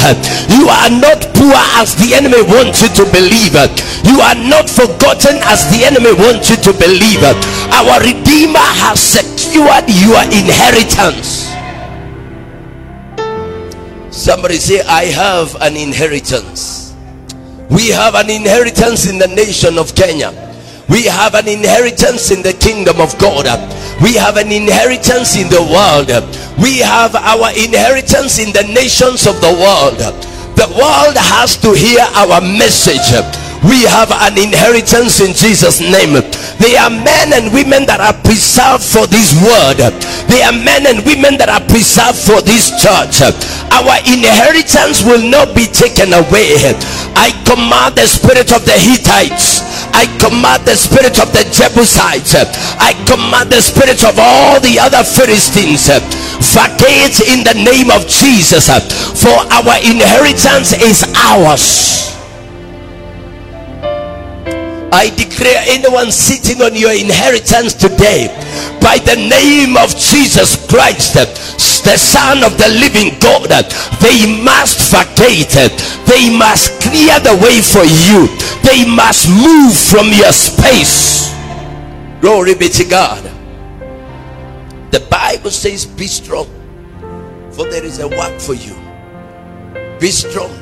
you 0.50 0.66
are 0.66 0.90
not 0.90 1.22
poor 1.38 1.54
as 1.78 1.94
the 1.94 2.18
enemy 2.18 2.42
wants 2.50 2.82
you 2.82 2.90
to 2.98 3.06
believe. 3.14 3.54
You 4.02 4.18
are 4.18 4.34
not 4.42 4.66
forgotten 4.66 5.38
as 5.46 5.70
the 5.70 5.86
enemy 5.86 6.18
wants 6.18 6.50
you 6.50 6.58
to 6.66 6.74
believe. 6.74 7.22
Our 7.70 8.02
Redeemer 8.02 8.66
has 8.82 8.98
secured 8.98 9.86
your 9.86 10.18
inheritance. 10.34 11.46
Somebody 14.12 14.56
say, 14.56 14.82
I 14.82 15.04
have 15.06 15.56
an 15.62 15.74
inheritance. 15.74 16.94
We 17.70 17.88
have 17.88 18.14
an 18.14 18.28
inheritance 18.28 19.08
in 19.08 19.16
the 19.16 19.26
nation 19.28 19.78
of 19.78 19.94
Kenya. 19.94 20.30
We 20.90 21.04
have 21.04 21.34
an 21.34 21.48
inheritance 21.48 22.30
in 22.30 22.42
the 22.42 22.52
kingdom 22.52 23.00
of 23.00 23.18
God. 23.18 23.48
We 24.04 24.12
have 24.14 24.36
an 24.36 24.52
inheritance 24.52 25.40
in 25.40 25.48
the 25.48 25.64
world. 25.64 26.12
We 26.60 26.84
have 26.84 27.16
our 27.16 27.48
inheritance 27.56 28.38
in 28.38 28.52
the 28.52 28.68
nations 28.68 29.26
of 29.26 29.40
the 29.40 29.48
world. 29.48 29.96
The 30.60 30.68
world 30.76 31.16
has 31.16 31.56
to 31.64 31.72
hear 31.72 32.04
our 32.12 32.42
message 32.42 33.16
we 33.62 33.86
have 33.86 34.10
an 34.10 34.38
inheritance 34.38 35.20
in 35.20 35.34
Jesus 35.34 35.80
name. 35.80 36.18
They 36.58 36.76
are 36.76 36.90
men 36.90 37.32
and 37.32 37.52
women 37.52 37.86
that 37.86 38.00
are 38.02 38.16
preserved 38.22 38.84
for 38.84 39.06
this 39.06 39.34
word 39.38 39.78
they 40.32 40.40
are 40.40 40.56
men 40.64 40.88
and 40.88 41.04
women 41.04 41.36
that 41.36 41.52
are 41.52 41.60
preserved 41.68 42.16
for 42.16 42.40
this 42.40 42.72
church. 42.80 43.20
Our 43.68 44.00
inheritance 44.08 45.04
will 45.04 45.20
not 45.20 45.52
be 45.52 45.68
taken 45.68 46.08
away. 46.16 46.56
I 47.12 47.36
command 47.44 48.00
the 48.00 48.08
spirit 48.08 48.48
of 48.48 48.64
the 48.64 48.72
Hittites. 48.72 49.60
I 49.92 50.08
command 50.16 50.64
the 50.64 50.72
spirit 50.72 51.20
of 51.20 51.28
the 51.36 51.44
Jebusites. 51.52 52.32
I 52.80 52.96
command 53.04 53.52
the 53.52 53.60
spirit 53.60 54.00
of 54.08 54.16
all 54.16 54.56
the 54.56 54.80
other 54.80 55.04
Philistines. 55.04 55.92
Vacate 56.40 57.20
in 57.28 57.44
the 57.44 57.60
name 57.60 57.92
of 57.92 58.08
Jesus 58.08 58.72
for 59.20 59.36
our 59.52 59.76
inheritance 59.84 60.72
is 60.80 61.04
ours 61.12 62.21
I 64.92 65.08
declare 65.16 65.64
anyone 65.72 66.12
sitting 66.12 66.60
on 66.60 66.76
your 66.76 66.92
inheritance 66.92 67.72
today 67.72 68.28
by 68.84 69.00
the 69.00 69.16
name 69.16 69.80
of 69.80 69.88
Jesus 69.96 70.68
Christ, 70.68 71.14
the 71.16 71.96
Son 71.96 72.44
of 72.44 72.58
the 72.58 72.68
living 72.68 73.18
God, 73.18 73.48
they 74.04 74.28
must 74.44 74.92
vacate, 74.92 75.56
they 76.04 76.28
must 76.36 76.78
clear 76.84 77.16
the 77.24 77.32
way 77.40 77.64
for 77.64 77.88
you, 77.88 78.28
they 78.60 78.84
must 78.84 79.32
move 79.32 79.72
from 79.72 80.12
your 80.12 80.32
space. 80.32 81.32
Glory 82.20 82.54
be 82.54 82.68
to 82.68 82.84
God. 82.84 83.24
The 84.92 85.00
Bible 85.10 85.50
says, 85.50 85.86
Be 85.86 86.06
strong, 86.06 86.46
for 87.50 87.64
there 87.64 87.82
is 87.82 87.98
a 87.98 88.08
work 88.08 88.38
for 88.38 88.52
you. 88.52 88.76
Be 89.98 90.10
strong, 90.10 90.52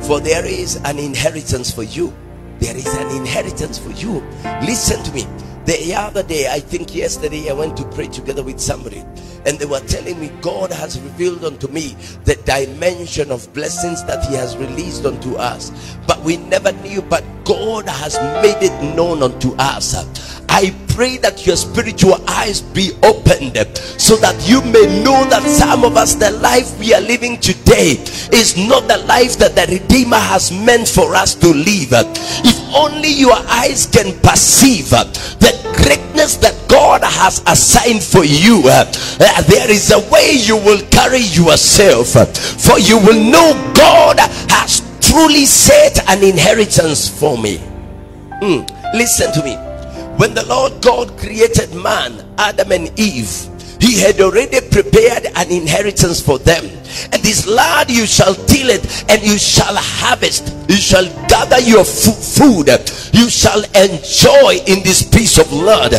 for 0.00 0.20
there 0.20 0.46
is 0.46 0.76
an 0.86 0.98
inheritance 0.98 1.70
for 1.70 1.82
you 1.82 2.14
there 2.58 2.76
is 2.76 2.86
an 2.86 3.16
inheritance 3.16 3.78
for 3.78 3.90
you. 3.90 4.20
Listen 4.62 5.02
to 5.04 5.12
me. 5.12 5.26
The 5.64 5.94
other 5.94 6.22
day, 6.22 6.48
I 6.50 6.60
think 6.60 6.94
yesterday, 6.94 7.50
I 7.50 7.52
went 7.52 7.76
to 7.76 7.84
pray 7.84 8.08
together 8.08 8.42
with 8.42 8.58
somebody, 8.58 9.04
and 9.44 9.58
they 9.58 9.66
were 9.66 9.80
telling 9.80 10.18
me 10.18 10.32
God 10.40 10.72
has 10.72 10.98
revealed 10.98 11.44
unto 11.44 11.68
me 11.68 11.94
the 12.24 12.36
dimension 12.46 13.30
of 13.30 13.52
blessings 13.52 14.02
that 14.04 14.24
He 14.24 14.34
has 14.34 14.56
released 14.56 15.04
unto 15.04 15.34
us, 15.34 15.70
but 16.06 16.22
we 16.22 16.38
never 16.38 16.72
knew. 16.72 17.02
But 17.02 17.22
God 17.44 17.86
has 17.86 18.16
made 18.42 18.64
it 18.64 18.96
known 18.96 19.22
unto 19.22 19.54
us. 19.58 19.94
I 20.48 20.74
pray 20.88 21.18
that 21.18 21.46
your 21.46 21.56
spiritual 21.56 22.18
eyes 22.26 22.60
be 22.60 22.90
opened 23.04 23.56
so 23.78 24.16
that 24.16 24.34
you 24.48 24.60
may 24.62 25.02
know 25.04 25.22
that 25.30 25.42
some 25.44 25.84
of 25.84 25.96
us, 25.96 26.14
the 26.14 26.32
life 26.32 26.76
we 26.80 26.92
are 26.94 27.00
living 27.00 27.38
today, 27.38 28.02
is 28.32 28.56
not 28.56 28.88
the 28.88 28.98
life 29.06 29.38
that 29.38 29.54
the 29.54 29.66
Redeemer 29.70 30.18
has 30.18 30.50
meant 30.50 30.88
for 30.88 31.14
us 31.14 31.34
to 31.36 31.48
live. 31.48 31.92
If 32.42 32.58
only 32.74 33.12
your 33.12 33.36
eyes 33.46 33.86
can 33.86 34.18
perceive 34.20 34.90
the 34.90 35.54
greatness 35.76 36.36
that 36.38 36.56
God 36.68 37.02
has 37.04 37.42
assigned 37.46 38.02
for 38.02 38.24
you, 38.24 38.62
there 38.62 39.70
is 39.70 39.92
a 39.92 40.00
way 40.10 40.32
you 40.32 40.56
will 40.56 40.82
carry 40.90 41.20
yourself, 41.20 42.08
for 42.58 42.78
you 42.80 42.98
will 42.98 43.22
know 43.30 43.54
God 43.74 44.18
has 44.50 44.82
truly 45.00 45.46
set 45.46 46.02
an 46.08 46.24
inheritance 46.24 47.08
for 47.08 47.38
me. 47.38 47.58
Mm, 48.42 48.66
listen 48.94 49.32
to 49.32 49.42
me 49.44 49.67
when 50.18 50.34
the 50.34 50.44
Lord 50.46 50.82
God 50.82 51.16
created 51.16 51.72
man, 51.74 52.26
Adam 52.38 52.72
and 52.72 52.90
Eve, 52.98 53.30
he 53.80 54.00
had 54.00 54.20
already 54.20 54.60
prepared 54.60 55.26
an 55.36 55.50
inheritance 55.50 56.20
for 56.20 56.38
them. 56.38 56.64
And 57.12 57.22
this 57.22 57.46
land 57.46 57.90
you 57.90 58.04
shall 58.06 58.34
till 58.34 58.70
it 58.70 59.04
and 59.08 59.22
you 59.22 59.38
shall 59.38 59.76
harvest. 59.76 60.52
You 60.68 60.76
shall 60.76 61.06
gather 61.28 61.60
your 61.60 61.84
food. 61.84 62.68
You 63.12 63.30
shall 63.30 63.62
enjoy 63.62 64.58
in 64.66 64.82
this 64.82 65.08
piece 65.08 65.38
of 65.38 65.52
land. 65.52 65.92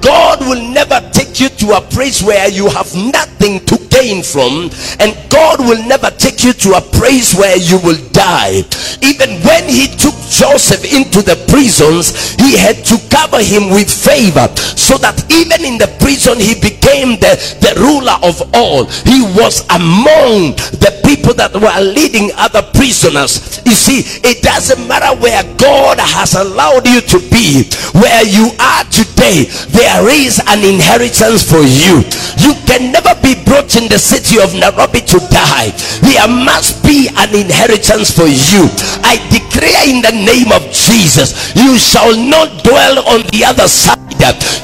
God 0.00 0.40
will 0.40 0.72
never 0.72 0.98
take 1.12 1.38
you 1.38 1.50
to 1.50 1.76
a 1.76 1.80
place 1.82 2.22
where 2.22 2.48
you 2.48 2.70
have 2.70 2.94
nothing 2.94 3.60
to 3.66 3.75
ordained 3.86 4.26
from, 4.26 4.70
and 5.00 5.16
God 5.30 5.60
will 5.60 5.82
never 5.86 6.10
take 6.10 6.44
you 6.44 6.52
to 6.52 6.76
a 6.76 6.80
place 6.80 7.34
where 7.34 7.56
you 7.56 7.78
will 7.78 7.98
die. 8.10 8.62
Even 9.02 9.40
when 9.42 9.68
He 9.68 9.88
took 9.88 10.14
Joseph 10.30 10.84
into 10.92 11.22
the 11.22 11.36
prisons, 11.48 12.34
He 12.36 12.56
had 12.56 12.84
to 12.86 12.96
cover 13.10 13.42
him 13.42 13.70
with 13.70 13.88
favor 13.88 14.46
so 14.76 14.98
that 14.98 15.16
even 15.32 15.64
in 15.64 15.78
the 15.78 15.88
prison 15.98 16.38
he 16.38 16.54
became 16.54 17.18
the, 17.18 17.34
the 17.64 17.72
ruler 17.80 18.16
of 18.22 18.38
all. 18.54 18.84
He 19.08 19.22
was 19.34 19.64
among 19.72 20.56
the 20.78 20.92
people 21.04 21.34
that 21.34 21.54
were 21.54 21.80
leading 21.82 22.30
other 22.36 22.62
prisoners. 22.74 23.62
You 23.64 23.72
see, 23.72 24.04
it 24.22 24.42
doesn't 24.42 24.86
matter 24.86 25.16
where 25.20 25.42
God 25.56 25.98
has 25.98 26.34
allowed 26.34 26.86
you 26.86 27.00
to 27.00 27.18
be, 27.32 27.66
where 27.96 28.24
you 28.26 28.52
are 28.60 28.84
today, 28.92 29.48
there 29.72 30.06
is 30.08 30.38
an 30.46 30.62
inheritance 30.62 31.42
for 31.42 31.62
you. 31.64 32.04
You 32.38 32.54
can 32.68 32.92
never 32.92 33.14
be 33.22 33.34
brought 33.44 33.75
in 33.76 33.88
the 33.92 34.00
city 34.00 34.40
of 34.40 34.56
Nairobi 34.56 35.04
to 35.04 35.20
die. 35.28 35.70
There 36.00 36.28
must 36.28 36.82
be 36.82 37.08
an 37.12 37.36
inheritance 37.36 38.08
for 38.10 38.26
you. 38.26 38.68
I 39.04 39.20
declare 39.28 39.84
in 39.88 40.00
the 40.00 40.16
name 40.16 40.50
of 40.50 40.64
Jesus, 40.72 41.52
you 41.54 41.76
shall 41.76 42.16
not 42.16 42.64
dwell 42.64 43.04
on 43.12 43.22
the 43.30 43.44
other 43.44 43.68
side. 43.68 44.00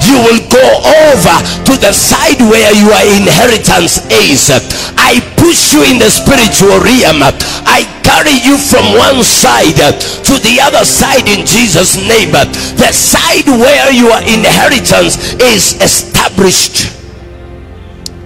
You 0.03 0.17
will 0.19 0.41
go 0.49 0.65
over 1.13 1.35
to 1.69 1.73
the 1.79 1.93
side 1.93 2.41
where 2.41 2.73
your 2.73 2.97
inheritance 3.15 4.01
is. 4.09 4.49
I 4.97 5.21
push 5.37 5.71
you 5.71 5.85
in 5.85 6.01
the 6.01 6.09
spiritual 6.09 6.81
realm. 6.81 7.21
I 7.69 7.85
carry 8.01 8.35
you 8.41 8.57
from 8.57 8.97
one 8.97 9.23
side 9.23 9.77
to 9.77 10.33
the 10.41 10.59
other 10.59 10.83
side 10.83 11.29
in 11.29 11.45
Jesus' 11.45 11.95
name. 11.95 12.33
The 12.33 12.91
side 12.91 13.47
where 13.47 13.93
your 13.93 14.17
inheritance 14.25 15.37
is 15.39 15.79
established. 15.79 17.02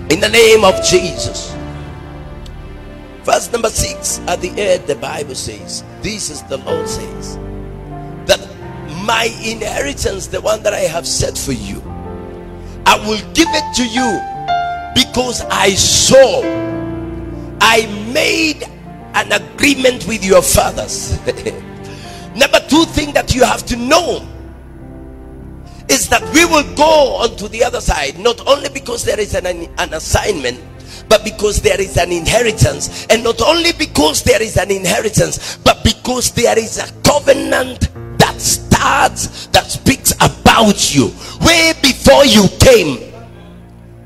In 0.10 0.22
the 0.22 0.30
name 0.30 0.64
of 0.64 0.82
Jesus. 0.84 1.54
Verse 3.24 3.52
number 3.52 3.70
six 3.70 4.20
at 4.20 4.40
the 4.40 4.50
end, 4.52 4.88
the 4.88 4.96
Bible 4.96 5.36
says, 5.36 5.84
This 6.02 6.30
is 6.30 6.42
the 6.44 6.58
Lord 6.60 6.88
says 6.88 7.36
that 8.26 8.40
my 9.06 9.26
inheritance, 9.44 10.28
the 10.28 10.40
one 10.40 10.64
that 10.64 10.74
I 10.74 10.80
have 10.80 11.06
set 11.06 11.38
for 11.38 11.52
you, 11.52 11.82
I 12.86 12.98
will 13.06 13.20
give 13.34 13.50
it 13.52 13.76
to 13.76 13.86
you 13.86 14.22
because 14.96 15.42
I 15.50 15.72
saw, 15.72 16.42
I 17.60 17.86
made 18.14 18.64
an 19.14 19.34
agreement 19.34 20.08
with 20.08 20.24
your 20.24 20.42
fathers. 20.42 21.20
Number 22.34 22.62
two 22.70 22.86
thing 22.86 23.12
that 23.12 23.36
you 23.36 23.44
have 23.44 23.66
to 23.66 23.76
know 23.76 24.26
is 25.90 26.10
that 26.10 26.22
we 26.34 26.46
will 26.46 26.76
go 26.76 27.16
on 27.18 27.36
to 27.38 27.48
the 27.48 27.64
other 27.64 27.82
side, 27.82 28.20
not 28.20 28.46
only 28.48 28.70
because 28.70 29.04
there 29.04 29.20
is 29.20 29.36
an, 29.36 29.46
an 29.46 29.94
assignment, 29.94 30.60
but 31.10 31.24
because 31.24 31.62
there 31.62 31.80
is 31.80 31.98
an 31.98 32.12
inheritance, 32.12 33.06
and 33.10 33.24
not 33.24 33.42
only 33.42 33.72
because 33.74 34.24
there 34.24 34.42
is 34.42 34.58
an 34.58 34.72
inheritance, 34.72 35.58
but 35.58 35.84
because 35.84 36.32
there 36.32 36.58
is 36.58 36.78
a 36.78 36.92
covenant 37.04 37.90
that 38.18 38.36
starts, 38.40 39.48
that 39.48 39.66
speaks 39.66 40.12
about 40.16 40.94
you 40.94 41.08
way 41.42 41.74
before 41.82 42.26
you 42.26 42.48
came. 42.60 43.14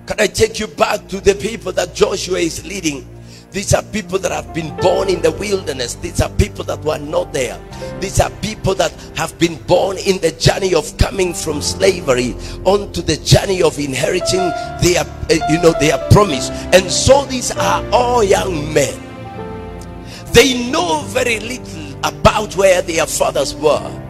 Can 0.05 0.19
I 0.19 0.27
take 0.27 0.59
you 0.59 0.67
back 0.67 1.07
to 1.07 1.21
the 1.21 1.35
people 1.35 1.71
that 1.73 1.95
Joshua 1.95 2.39
is 2.39 2.65
leading? 2.65 3.07
These 3.51 3.73
are 3.73 3.83
people 3.83 4.17
that 4.19 4.31
have 4.31 4.53
been 4.53 4.73
born 4.77 5.09
in 5.09 5.21
the 5.21 5.31
wilderness. 5.31 5.95
These 5.95 6.21
are 6.21 6.29
people 6.29 6.63
that 6.65 6.79
were 6.85 6.97
not 6.97 7.33
there. 7.33 7.59
These 7.99 8.21
are 8.21 8.29
people 8.41 8.73
that 8.75 8.93
have 9.17 9.37
been 9.39 9.61
born 9.63 9.97
in 9.97 10.19
the 10.21 10.31
journey 10.31 10.73
of 10.73 10.97
coming 10.97 11.33
from 11.33 11.61
slavery 11.61 12.33
onto 12.63 13.01
the 13.01 13.17
journey 13.17 13.61
of 13.61 13.77
inheriting 13.77 14.39
their, 14.81 15.03
uh, 15.03 15.47
you 15.49 15.61
know, 15.61 15.73
their 15.81 15.97
promise. 16.11 16.49
And 16.71 16.89
so 16.89 17.25
these 17.25 17.51
are 17.51 17.85
all 17.91 18.23
young 18.23 18.73
men. 18.73 18.97
They 20.31 20.71
know 20.71 21.01
very 21.07 21.41
little 21.41 21.91
about 22.05 22.55
where 22.55 22.81
their 22.81 23.05
fathers 23.05 23.53
were 23.53 24.00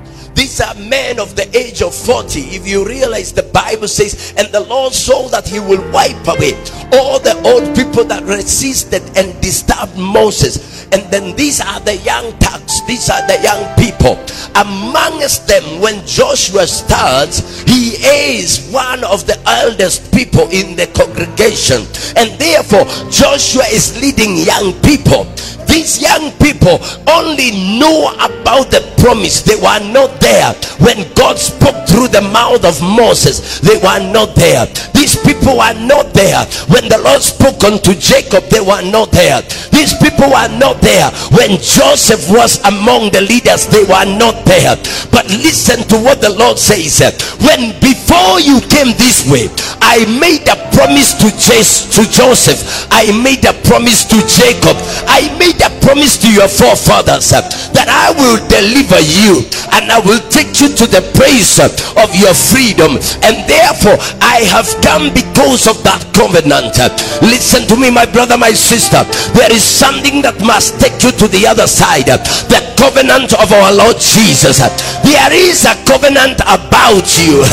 these 0.41 0.59
are 0.59 0.73
men 0.73 1.19
of 1.19 1.35
the 1.35 1.45
age 1.55 1.83
of 1.83 1.93
40. 1.93 2.39
If 2.57 2.67
you 2.67 2.83
realize 2.83 3.31
the 3.31 3.43
Bible 3.43 3.87
says, 3.87 4.33
and 4.37 4.47
the 4.47 4.61
Lord 4.61 4.91
saw 4.91 5.27
that 5.27 5.47
he 5.47 5.59
will 5.59 5.85
wipe 5.91 6.25
away 6.25 6.57
all 6.97 7.19
the 7.19 7.37
old 7.45 7.75
people 7.75 8.03
that 8.05 8.23
resisted 8.23 9.03
and 9.15 9.39
disturbed 9.39 9.95
Moses. 9.95 10.89
And 10.91 11.03
then 11.13 11.35
these 11.35 11.61
are 11.61 11.79
the 11.81 11.97
young 11.97 12.33
thugs, 12.39 12.81
these 12.87 13.07
are 13.11 13.21
the 13.27 13.37
young 13.45 13.61
people. 13.77 14.17
Amongst 14.57 15.47
them, 15.47 15.79
when 15.79 16.03
Joshua 16.07 16.65
starts, 16.65 17.61
he 17.61 18.01
is 18.01 18.67
one 18.73 19.03
of 19.03 19.27
the 19.27 19.37
eldest 19.45 20.11
people 20.11 20.49
in 20.49 20.75
the 20.75 20.89
congregation, 20.97 21.85
and 22.17 22.33
therefore, 22.41 22.89
Joshua 23.13 23.69
is 23.69 23.93
leading 24.01 24.37
young 24.37 24.73
people 24.81 25.29
these 25.71 26.01
young 26.03 26.35
people 26.43 26.83
only 27.07 27.79
know 27.79 28.11
about 28.19 28.67
the 28.69 28.83
promise. 28.99 29.41
They 29.41 29.55
were 29.55 29.79
not 29.95 30.19
there. 30.19 30.51
When 30.83 31.07
god 31.15 31.39
spoke 31.39 31.87
through 31.87 32.09
the 32.11 32.21
mouth 32.21 32.65
of 32.65 32.75
moses 32.83 33.59
they 33.63 33.79
were 33.79 34.03
not 34.11 34.35
there. 34.35 34.67
These 34.91 35.15
people 35.23 35.57
were 35.63 35.77
not 35.79 36.13
there. 36.13 36.43
When 36.67 36.91
the 36.91 36.99
lord 36.99 37.23
spoke 37.23 37.63
unto 37.63 37.95
jacob 37.95 38.51
they 38.51 38.59
were 38.59 38.83
not 38.83 39.11
there. 39.11 39.41
These 39.71 39.95
people 39.95 40.27
were 40.27 40.51
not 40.59 40.81
there. 40.83 41.09
When 41.31 41.55
joseph 41.63 42.27
was 42.29 42.59
among 42.67 43.15
the 43.15 43.21
leaders 43.23 43.65
they 43.67 43.87
were 43.87 44.09
not 44.19 44.43
there. 44.43 44.75
But 45.07 45.31
listen 45.31 45.87
to 45.87 45.97
what 46.03 46.19
the 46.19 46.35
lord 46.35 46.59
says. 46.59 46.99
When 47.39 47.79
before 47.79 48.43
you 48.43 48.59
came 48.67 48.91
this 48.99 49.23
way 49.31 49.47
i 49.81 50.05
made 50.19 50.47
a 50.47 50.55
promise 50.71 51.13
to, 51.19 51.29
to 51.31 52.09
joseph. 52.09 52.87
I 52.91 53.11
made 53.21 53.45
a 53.45 53.53
promise 53.67 54.05
to 54.05 54.17
jacob. 54.25 54.77
I 55.05 55.29
made 55.37 55.60
a 55.61 55.69
promise 55.81 56.17
to 56.17 56.29
your 56.29 56.49
forefathers 56.49 57.33
uh, 57.33 57.41
that 57.77 57.87
I 57.89 58.13
will 58.17 58.37
deliver 58.49 58.99
you 59.01 59.45
and 59.77 59.89
I 59.93 60.01
will 60.01 60.21
take 60.29 60.59
you 60.59 60.69
to 60.73 60.85
the 60.89 61.05
place 61.13 61.61
uh, 61.61 61.69
of 62.01 62.09
your 62.17 62.33
freedom. 62.33 62.97
And 63.21 63.45
therefore 63.45 63.97
I 64.21 64.43
have 64.49 64.69
come 64.81 65.13
because 65.13 65.69
of 65.69 65.81
that 65.85 66.01
covenant. 66.17 66.77
Uh, 66.81 66.89
listen 67.21 67.69
to 67.69 67.75
me 67.77 67.93
my 67.93 68.05
brother 68.05 68.37
my 68.37 68.53
sister. 68.53 69.05
There 69.37 69.51
is 69.53 69.63
something 69.63 70.21
that 70.25 70.41
must 70.41 70.81
take 70.81 70.97
you 71.05 71.13
to 71.21 71.27
the 71.29 71.45
other 71.45 71.67
side 71.69 72.09
the 72.49 72.61
covenant 72.77 73.33
of 73.37 73.53
our 73.53 73.69
Lord 73.69 74.01
Jesus. 74.01 74.57
There 75.05 75.33
is 75.33 75.65
a 75.69 75.77
covenant 75.85 76.41
about 76.49 77.05
you 77.21 77.45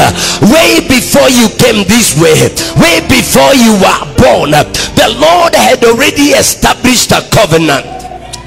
way 0.49 0.81
before 0.88 1.29
you 1.29 1.53
came 1.61 1.85
this 1.85 2.16
way 2.16 2.49
way 2.81 3.05
before 3.09 3.53
you 3.53 3.77
were 3.77 4.05
born. 4.16 4.51
The 4.97 5.09
Lord 5.21 5.55
had 5.55 5.85
already 5.85 6.33
established 6.33 7.12
a 7.12 7.23
covenant 7.31 7.98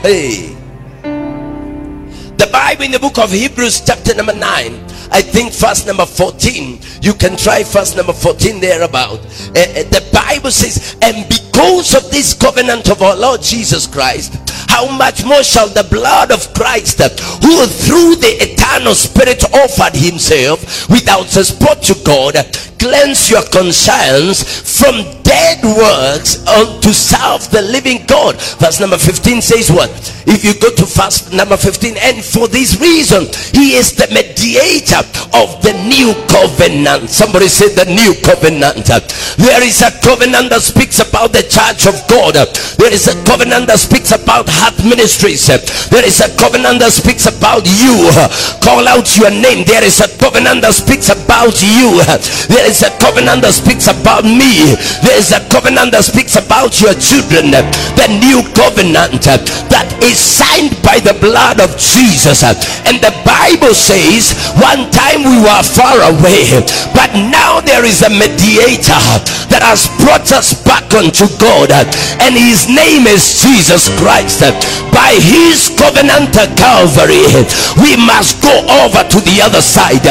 Hey. 0.01 0.57
The 1.03 2.49
Bible 2.51 2.85
in 2.85 2.91
the 2.91 2.97
book 2.97 3.19
of 3.19 3.31
Hebrews, 3.31 3.81
chapter 3.85 4.15
number 4.15 4.33
9, 4.33 4.41
I 5.11 5.21
think 5.21 5.53
verse 5.53 5.85
number 5.85 6.07
14. 6.07 6.79
You 7.03 7.13
can 7.13 7.37
try 7.37 7.61
verse 7.61 7.95
number 7.95 8.11
14 8.11 8.59
thereabout. 8.59 9.19
Uh, 9.19 9.85
the 9.93 10.09
Bible 10.11 10.49
says, 10.49 10.97
And 11.03 11.29
because 11.29 11.93
of 11.93 12.09
this 12.09 12.33
covenant 12.33 12.89
of 12.89 13.03
our 13.03 13.15
Lord 13.15 13.43
Jesus 13.43 13.85
Christ, 13.85 14.33
how 14.67 14.89
much 14.89 15.23
more 15.23 15.43
shall 15.43 15.67
the 15.67 15.85
blood 15.87 16.31
of 16.31 16.51
Christ, 16.55 16.99
who 17.43 17.67
through 17.67 18.15
the 18.15 18.37
eternal 18.41 18.95
Spirit 18.95 19.43
offered 19.53 19.95
himself 19.95 20.89
without 20.89 21.27
spot 21.29 21.83
to 21.83 21.95
God, 22.03 22.33
cleanse 22.79 23.29
your 23.29 23.43
conscience 23.53 24.41
from 24.81 25.20
dead 25.31 25.63
works 25.63 26.43
unto 26.43 26.91
serve 26.91 27.47
the 27.55 27.63
living 27.63 28.03
God. 28.03 28.35
Verse 28.59 28.83
number 28.83 28.99
15 28.99 29.39
says 29.39 29.71
what? 29.71 29.87
If 30.27 30.43
you 30.43 30.53
go 30.59 30.67
to 30.75 30.85
verse 30.85 31.31
number 31.31 31.55
15, 31.55 31.95
and 31.95 32.19
for 32.19 32.51
this 32.51 32.75
reason, 32.83 33.31
he 33.55 33.79
is 33.79 33.95
the 33.95 34.11
mediator 34.11 34.99
of 35.39 35.55
the 35.63 35.71
new 35.87 36.11
covenant. 36.27 37.07
Somebody 37.09 37.47
said 37.47 37.79
the 37.79 37.87
new 37.87 38.11
covenant. 38.19 38.91
There 39.39 39.63
is 39.63 39.79
a 39.79 39.91
covenant 40.03 40.51
that 40.51 40.61
speaks 40.61 40.99
about 40.99 41.31
the 41.31 41.47
church 41.47 41.87
of 41.87 41.95
God. 42.11 42.35
There 42.75 42.91
is 42.91 43.07
a 43.07 43.15
covenant 43.23 43.71
that 43.71 43.79
speaks 43.79 44.11
about 44.11 44.51
heart 44.51 44.75
ministries. 44.83 45.47
There 45.47 46.03
is 46.03 46.19
a 46.19 46.27
covenant 46.35 46.83
that 46.83 46.91
speaks 46.91 47.25
about 47.25 47.63
you. 47.63 48.11
Call 48.59 48.83
out 48.83 49.07
your 49.15 49.31
name. 49.31 49.63
There 49.63 49.83
is 49.83 50.03
a 50.03 50.11
covenant 50.19 50.67
that 50.67 50.75
speaks 50.75 51.07
about 51.07 51.55
you. 51.63 52.03
There 52.51 52.67
is 52.67 52.83
a 52.83 52.91
covenant 52.99 53.47
that 53.47 53.55
speaks 53.55 53.87
about 53.87 54.27
me 54.27 54.75
there 55.01 55.20
is 55.21 55.31
a 55.37 55.41
covenant 55.53 55.93
that 55.93 56.01
speaks 56.01 56.33
about 56.33 56.81
your 56.81 56.97
children. 56.97 57.53
The 57.53 58.09
new 58.09 58.41
covenant 58.57 59.21
that 59.69 59.85
is 60.01 60.17
signed 60.17 60.73
by 60.81 60.97
the 60.97 61.13
blood 61.21 61.61
of 61.61 61.77
jesus. 61.77 62.41
And 62.41 62.97
the 62.97 63.13
bible 63.21 63.77
says 63.77 64.33
one 64.57 64.89
time 64.89 65.21
we 65.21 65.37
were 65.37 65.61
far 65.61 66.01
away 66.09 66.65
but 66.97 67.13
now 67.29 67.61
there 67.61 67.85
is 67.85 68.01
a 68.01 68.09
mediator 68.09 68.97
that 69.53 69.61
has 69.61 69.85
brought 70.01 70.25
us 70.33 70.57
back 70.65 70.89
unto 70.97 71.29
god. 71.37 71.69
And 72.17 72.33
his 72.33 72.65
name 72.65 73.05
is 73.05 73.45
jesus 73.45 73.93
christ. 74.01 74.41
By 74.89 75.21
his 75.21 75.69
covenant 75.77 76.33
calvary 76.57 77.29
we 77.77 77.93
must 77.93 78.41
go 78.41 78.53
over 78.81 79.05
to 79.05 79.19
the 79.21 79.45
other 79.45 79.61
side. 79.61 80.01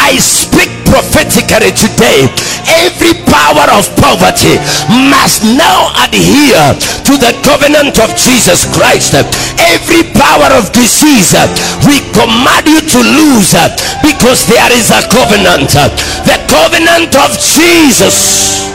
I 0.00 0.16
speak 0.16 0.72
prophetically 0.94 1.74
today 1.74 2.30
every 2.86 3.18
power 3.26 3.66
of 3.74 3.90
poverty 3.98 4.62
must 5.10 5.42
now 5.42 5.90
adhere 6.06 6.70
to 7.02 7.18
the 7.18 7.34
covenant 7.42 7.98
of 7.98 8.14
Jesus 8.14 8.62
Christ. 8.70 9.18
Every 9.58 10.06
power 10.14 10.54
of 10.54 10.70
disease 10.70 11.34
we 11.82 11.98
command 12.14 12.70
you 12.70 12.78
to 12.78 13.00
lose 13.02 13.58
because 14.06 14.46
there 14.46 14.70
is 14.70 14.94
a 14.94 15.02
covenant, 15.10 15.74
the 16.30 16.38
covenant 16.46 17.10
of 17.18 17.34
Jesus. 17.42 18.73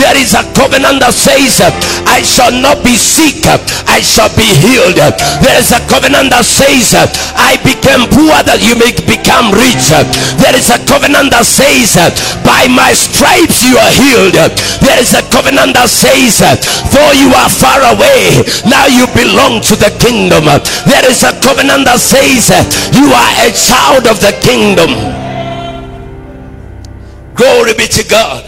There 0.00 0.16
is 0.16 0.32
a 0.32 0.42
covenant 0.56 1.00
that 1.04 1.12
says, 1.12 1.60
I 2.08 2.24
shall 2.24 2.52
not 2.52 2.80
be 2.82 2.96
sick, 2.96 3.44
I 3.86 4.00
shall 4.00 4.32
be 4.32 4.48
healed. 4.64 4.96
There 4.96 5.58
is 5.60 5.70
a 5.76 5.80
covenant 5.92 6.32
that 6.32 6.48
says, 6.48 6.96
I 7.36 7.60
became 7.60 8.08
poor 8.08 8.32
that 8.48 8.64
you 8.64 8.74
may 8.80 8.96
become 9.04 9.52
rich. 9.52 9.92
There 10.40 10.56
is 10.56 10.72
a 10.72 10.80
covenant 10.88 11.36
that 11.36 11.44
says, 11.44 11.94
by 12.42 12.64
my 12.72 12.96
stripes 12.96 13.60
you 13.62 13.76
are 13.76 13.92
healed. 13.92 14.40
There 14.80 14.98
is 15.00 15.12
a 15.12 15.22
covenant 15.28 15.76
that 15.76 15.92
says, 15.92 16.40
though 16.90 17.12
you 17.12 17.28
are 17.36 17.52
far 17.52 17.84
away, 17.92 18.40
now 18.64 18.88
you 18.88 19.04
belong 19.12 19.60
to 19.68 19.76
the 19.76 19.92
kingdom. 20.00 20.48
There 20.88 21.06
is 21.06 21.22
a 21.28 21.36
covenant 21.44 21.84
that 21.86 22.00
says, 22.00 22.48
you 22.96 23.12
are 23.12 23.32
a 23.44 23.52
child 23.52 24.08
of 24.08 24.16
the 24.24 24.32
kingdom. 24.40 25.19
Glory 27.40 27.72
be 27.72 27.86
to 27.86 28.06
God. 28.06 28.44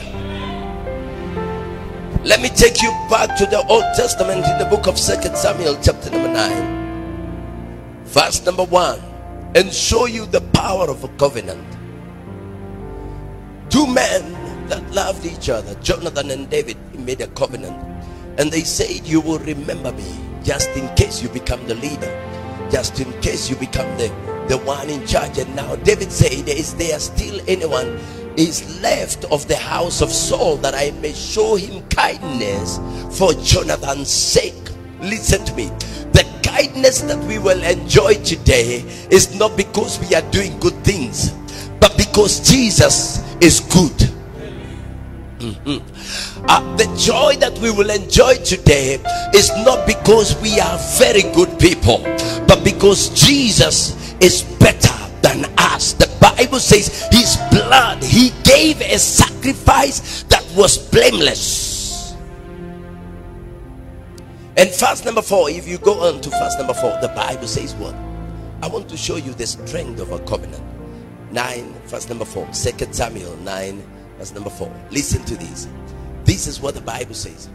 Let 2.26 2.42
me 2.42 2.50
take 2.50 2.82
you 2.82 2.90
back 3.08 3.38
to 3.38 3.46
the 3.46 3.64
Old 3.66 3.84
Testament 3.96 4.44
in 4.44 4.58
the 4.58 4.66
book 4.66 4.86
of 4.86 4.98
Second 4.98 5.34
Samuel, 5.34 5.78
chapter 5.82 6.10
number 6.10 6.28
9, 6.28 8.04
verse 8.04 8.44
number 8.44 8.64
1, 8.64 9.00
and 9.54 9.72
show 9.72 10.04
you 10.04 10.26
the 10.26 10.42
power 10.52 10.90
of 10.90 11.04
a 11.04 11.08
covenant. 11.16 11.64
Two 13.70 13.86
men 13.86 14.30
that 14.68 14.84
loved 14.92 15.24
each 15.24 15.48
other, 15.48 15.74
Jonathan 15.76 16.30
and 16.30 16.50
David, 16.50 16.76
made 16.94 17.22
a 17.22 17.28
covenant, 17.28 17.82
and 18.36 18.52
they 18.52 18.60
said, 18.60 19.06
You 19.06 19.22
will 19.22 19.38
remember 19.38 19.92
me 19.92 20.20
just 20.44 20.68
in 20.76 20.94
case 20.96 21.22
you 21.22 21.30
become 21.30 21.66
the 21.66 21.76
leader, 21.76 22.12
just 22.70 23.00
in 23.00 23.10
case 23.22 23.48
you 23.48 23.56
become 23.56 23.88
the, 23.96 24.08
the 24.48 24.58
one 24.66 24.90
in 24.90 25.06
charge. 25.06 25.38
And 25.38 25.56
now 25.56 25.76
David 25.76 26.12
said, 26.12 26.46
Is 26.46 26.74
there 26.74 26.98
still 26.98 27.40
anyone? 27.48 27.98
Is 28.36 28.80
left 28.80 29.24
of 29.26 29.46
the 29.48 29.56
house 29.56 30.00
of 30.00 30.10
Saul 30.10 30.56
that 30.58 30.74
I 30.74 30.90
may 31.00 31.12
show 31.12 31.56
him 31.56 31.86
kindness 31.88 32.78
for 33.16 33.32
Jonathan's 33.34 34.10
sake. 34.10 34.54
Listen 35.00 35.44
to 35.44 35.54
me. 35.54 35.66
The 36.12 36.26
kindness 36.42 37.00
that 37.02 37.18
we 37.24 37.38
will 37.38 37.62
enjoy 37.62 38.14
today 38.22 38.84
is 39.10 39.34
not 39.38 39.56
because 39.56 39.98
we 40.00 40.14
are 40.14 40.30
doing 40.30 40.58
good 40.60 40.74
things, 40.84 41.30
but 41.80 41.96
because 41.96 42.40
Jesus 42.48 43.20
is 43.40 43.60
good. 43.60 44.12
Mm-hmm. 45.42 46.46
Uh, 46.48 46.76
the 46.76 46.86
joy 46.96 47.34
that 47.40 47.58
we 47.58 47.72
will 47.72 47.90
enjoy 47.90 48.34
today 48.44 49.00
is 49.34 49.50
not 49.64 49.86
because 49.86 50.40
we 50.40 50.60
are 50.60 50.78
very 50.98 51.22
good 51.34 51.58
people, 51.58 51.98
but 52.46 52.62
because 52.62 53.08
Jesus 53.10 54.14
is 54.20 54.42
better 54.60 54.94
than 55.22 55.46
us. 55.58 55.71
Bible 56.22 56.60
says 56.60 57.08
his 57.10 57.36
blood, 57.50 58.02
he 58.02 58.30
gave 58.44 58.80
a 58.80 58.98
sacrifice 58.98 60.22
that 60.24 60.44
was 60.56 60.78
blameless. 60.78 62.14
And 64.56 64.70
fast 64.70 65.04
number 65.04 65.22
four, 65.22 65.50
if 65.50 65.66
you 65.66 65.78
go 65.78 66.00
on 66.08 66.20
to 66.20 66.30
fast 66.30 66.58
number 66.58 66.74
four, 66.74 66.96
the 67.00 67.08
Bible 67.08 67.48
says 67.48 67.74
what? 67.74 67.94
I 68.62 68.68
want 68.68 68.88
to 68.90 68.96
show 68.96 69.16
you 69.16 69.32
the 69.32 69.46
strength 69.46 70.00
of 70.00 70.12
a 70.12 70.20
covenant. 70.20 70.62
Nine, 71.32 71.72
verse 71.86 72.08
number 72.08 72.24
four, 72.24 72.46
Second 72.52 72.94
Samuel 72.94 73.36
9, 73.38 73.82
verse 74.18 74.32
number 74.32 74.50
four. 74.50 74.72
Listen 74.90 75.24
to 75.24 75.36
this. 75.36 75.66
This 76.24 76.46
is 76.46 76.60
what 76.60 76.74
the 76.74 76.80
Bible 76.80 77.14
says. 77.14 77.48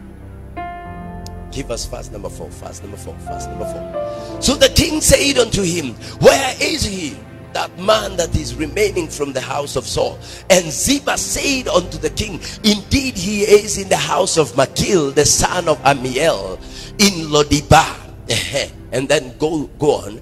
Give 1.50 1.70
us 1.70 1.86
fast 1.86 2.12
number 2.12 2.28
four, 2.28 2.50
fast 2.50 2.82
number 2.82 2.98
four, 2.98 3.14
fast 3.20 3.48
number 3.48 3.64
four. 3.64 4.42
So 4.42 4.54
the 4.54 4.68
king 4.68 5.00
said 5.00 5.38
unto 5.38 5.62
him, 5.62 5.94
Where 6.20 6.54
is 6.60 6.84
he? 6.84 7.16
That 7.52 7.76
man 7.78 8.16
that 8.16 8.36
is 8.36 8.54
remaining 8.54 9.08
from 9.08 9.32
the 9.32 9.40
house 9.40 9.76
of 9.76 9.86
Saul. 9.86 10.18
And 10.50 10.66
Ziba 10.70 11.16
said 11.16 11.68
unto 11.68 11.98
the 11.98 12.10
king, 12.10 12.40
Indeed, 12.62 13.16
he 13.16 13.42
is 13.42 13.78
in 13.78 13.88
the 13.88 13.96
house 13.96 14.36
of 14.36 14.56
Machir, 14.56 15.10
the 15.10 15.24
son 15.24 15.68
of 15.68 15.78
Ammiel, 15.82 16.58
in 16.98 17.28
Lodibar. 17.30 18.08
and 18.92 19.08
then 19.08 19.36
go 19.38 19.66
go 19.78 19.92
on. 20.04 20.20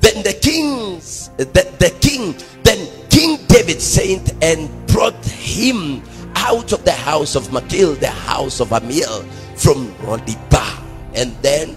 Then 0.00 0.22
the 0.22 0.34
kings, 0.34 1.30
the, 1.36 1.44
the 1.44 1.94
king, 2.00 2.34
then 2.62 2.86
King 3.10 3.38
David 3.48 3.80
sent 3.80 4.32
and 4.42 4.68
brought 4.86 5.24
him 5.24 6.02
out 6.36 6.72
of 6.72 6.84
the 6.84 6.92
house 6.92 7.34
of 7.34 7.52
Machir, 7.52 7.94
the 7.94 8.10
house 8.10 8.60
of 8.60 8.68
Ammiel, 8.68 9.24
from 9.56 9.92
Lodibar. 10.04 10.82
And 11.14 11.34
then 11.42 11.76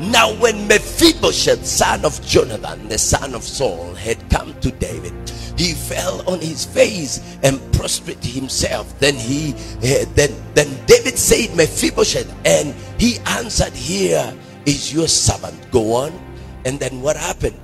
now, 0.00 0.32
when 0.36 0.66
Mephibosheth, 0.66 1.66
son 1.66 2.06
of 2.06 2.24
Jonathan, 2.24 2.88
the 2.88 2.96
son 2.96 3.34
of 3.34 3.42
Saul, 3.42 3.94
had 3.94 4.30
come 4.30 4.58
to 4.60 4.70
David, 4.70 5.12
he 5.58 5.74
fell 5.74 6.26
on 6.26 6.40
his 6.40 6.64
face 6.64 7.20
and 7.42 7.60
prostrated 7.74 8.24
himself. 8.24 8.98
Then 8.98 9.14
he, 9.14 9.52
uh, 9.52 10.06
then, 10.14 10.34
then 10.54 10.68
David 10.86 11.18
said, 11.18 11.54
Mephibosheth, 11.54 12.34
and 12.46 12.74
he 12.98 13.18
answered, 13.26 13.74
Here 13.74 14.34
is 14.64 14.90
your 14.90 15.06
servant. 15.06 15.70
Go 15.70 15.92
on. 15.92 16.12
And 16.64 16.80
then 16.80 17.02
what 17.02 17.18
happened? 17.18 17.60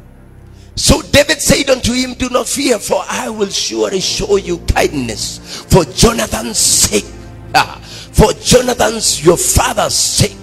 So 0.75 1.01
David 1.01 1.41
said 1.41 1.71
unto 1.71 1.95
him, 1.95 2.13
Do 2.13 2.29
not 2.29 2.47
fear, 2.47 2.79
for 2.79 3.03
I 3.09 3.31
will 3.31 3.49
surely 3.49 4.01
show 4.01 4.37
you 4.37 4.59
kindness 4.75 5.65
for 5.71 5.85
Jonathan's 5.87 6.59
sake. 6.59 7.07
Ah, 7.55 7.81
for 8.13 8.35
Jonathan's 8.35 9.25
your 9.25 9.39
father's 9.39 9.95
sake 9.95 10.37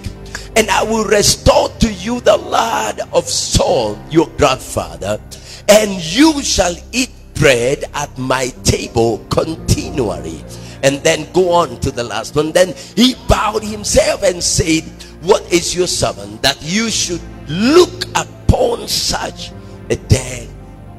and 0.56 0.70
I 0.70 0.82
will 0.82 1.04
restore 1.04 1.68
to 1.80 1.92
you 1.92 2.20
the 2.20 2.36
land 2.36 3.00
of 3.12 3.28
Saul, 3.28 3.98
your 4.10 4.28
grandfather, 4.36 5.20
and 5.68 5.90
you 6.14 6.42
shall 6.42 6.74
eat 6.92 7.10
bread 7.34 7.84
at 7.94 8.16
my 8.16 8.48
table 8.62 9.24
continually. 9.30 10.44
And 10.82 10.98
then 11.02 11.30
go 11.32 11.50
on 11.50 11.80
to 11.80 11.90
the 11.90 12.04
last 12.04 12.36
one. 12.36 12.52
Then 12.52 12.74
he 12.94 13.14
bowed 13.26 13.64
himself 13.64 14.22
and 14.22 14.42
said, 14.42 14.84
What 15.22 15.50
is 15.52 15.74
your 15.74 15.86
servant 15.86 16.42
that 16.42 16.58
you 16.60 16.90
should 16.90 17.22
look 17.48 18.04
upon 18.14 18.86
such 18.86 19.50
a 19.90 19.96
dead 19.96 20.48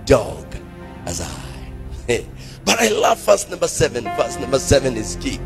dog 0.06 0.46
as 1.06 1.22
I? 1.22 1.46
but 2.65 2.80
I 2.80 2.89
love 2.89 3.24
verse 3.24 3.48
number 3.50 3.68
seven. 3.68 4.04
Verse 4.04 4.39
number 4.39 4.60
seven 4.60 4.98
is 4.98 5.18
key 5.22 5.39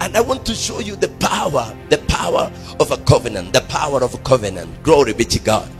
and 0.00 0.16
I 0.16 0.20
want 0.20 0.46
to 0.46 0.54
show 0.54 0.80
you 0.80 0.96
the 0.96 1.08
power, 1.20 1.76
the 1.90 1.98
power 2.08 2.50
of 2.80 2.90
a 2.90 2.98
covenant, 2.98 3.52
the 3.52 3.62
power 3.62 4.02
of 4.02 4.14
a 4.14 4.18
covenant. 4.18 4.82
Glory 4.82 5.12
be 5.12 5.24
to 5.24 5.38
God. 5.38 5.70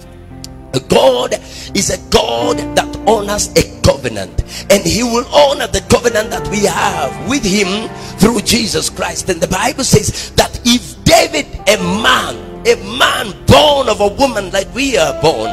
God 0.89 1.35
is 1.75 1.91
a 1.91 2.11
God 2.11 2.59
that 2.77 2.97
honors 3.07 3.49
a 3.57 3.81
covenant, 3.83 4.43
and 4.71 4.85
He 4.85 5.03
will 5.03 5.27
honor 5.35 5.67
the 5.67 5.81
covenant 5.89 6.31
that 6.31 6.47
we 6.49 6.65
have 6.65 7.29
with 7.29 7.45
Him 7.45 7.89
through 8.19 8.41
Jesus 8.43 8.91
Christ. 8.91 9.29
And 9.29 9.41
the 9.41 9.49
Bible 9.49 9.85
says 9.85 10.31
that 10.33 10.61
if 10.65 11.03
David, 11.05 11.47
a 11.69 11.77
man, 12.03 12.37
a 12.67 12.77
man 12.99 13.33
born 13.47 13.89
of 13.89 14.01
a 14.01 14.09
woman 14.09 14.51
like 14.51 14.73
we 14.75 14.97
are 14.97 15.21
born, 15.23 15.51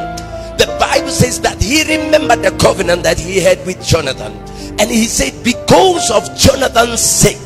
the 0.58 0.66
Bible 0.78 1.10
says 1.10 1.40
that 1.40 1.60
he 1.60 1.82
remembered 1.82 2.42
the 2.42 2.56
covenant 2.58 3.02
that 3.02 3.18
he 3.18 3.40
had 3.40 3.64
with 3.66 3.84
Jonathan, 3.84 4.32
and 4.78 4.90
he 4.90 5.06
said, 5.06 5.32
Because 5.42 6.10
of 6.10 6.36
Jonathan's 6.36 7.00
sake, 7.00 7.38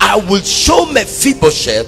I 0.00 0.16
will 0.28 0.42
show 0.42 0.86
Mephibosheth 0.86 1.86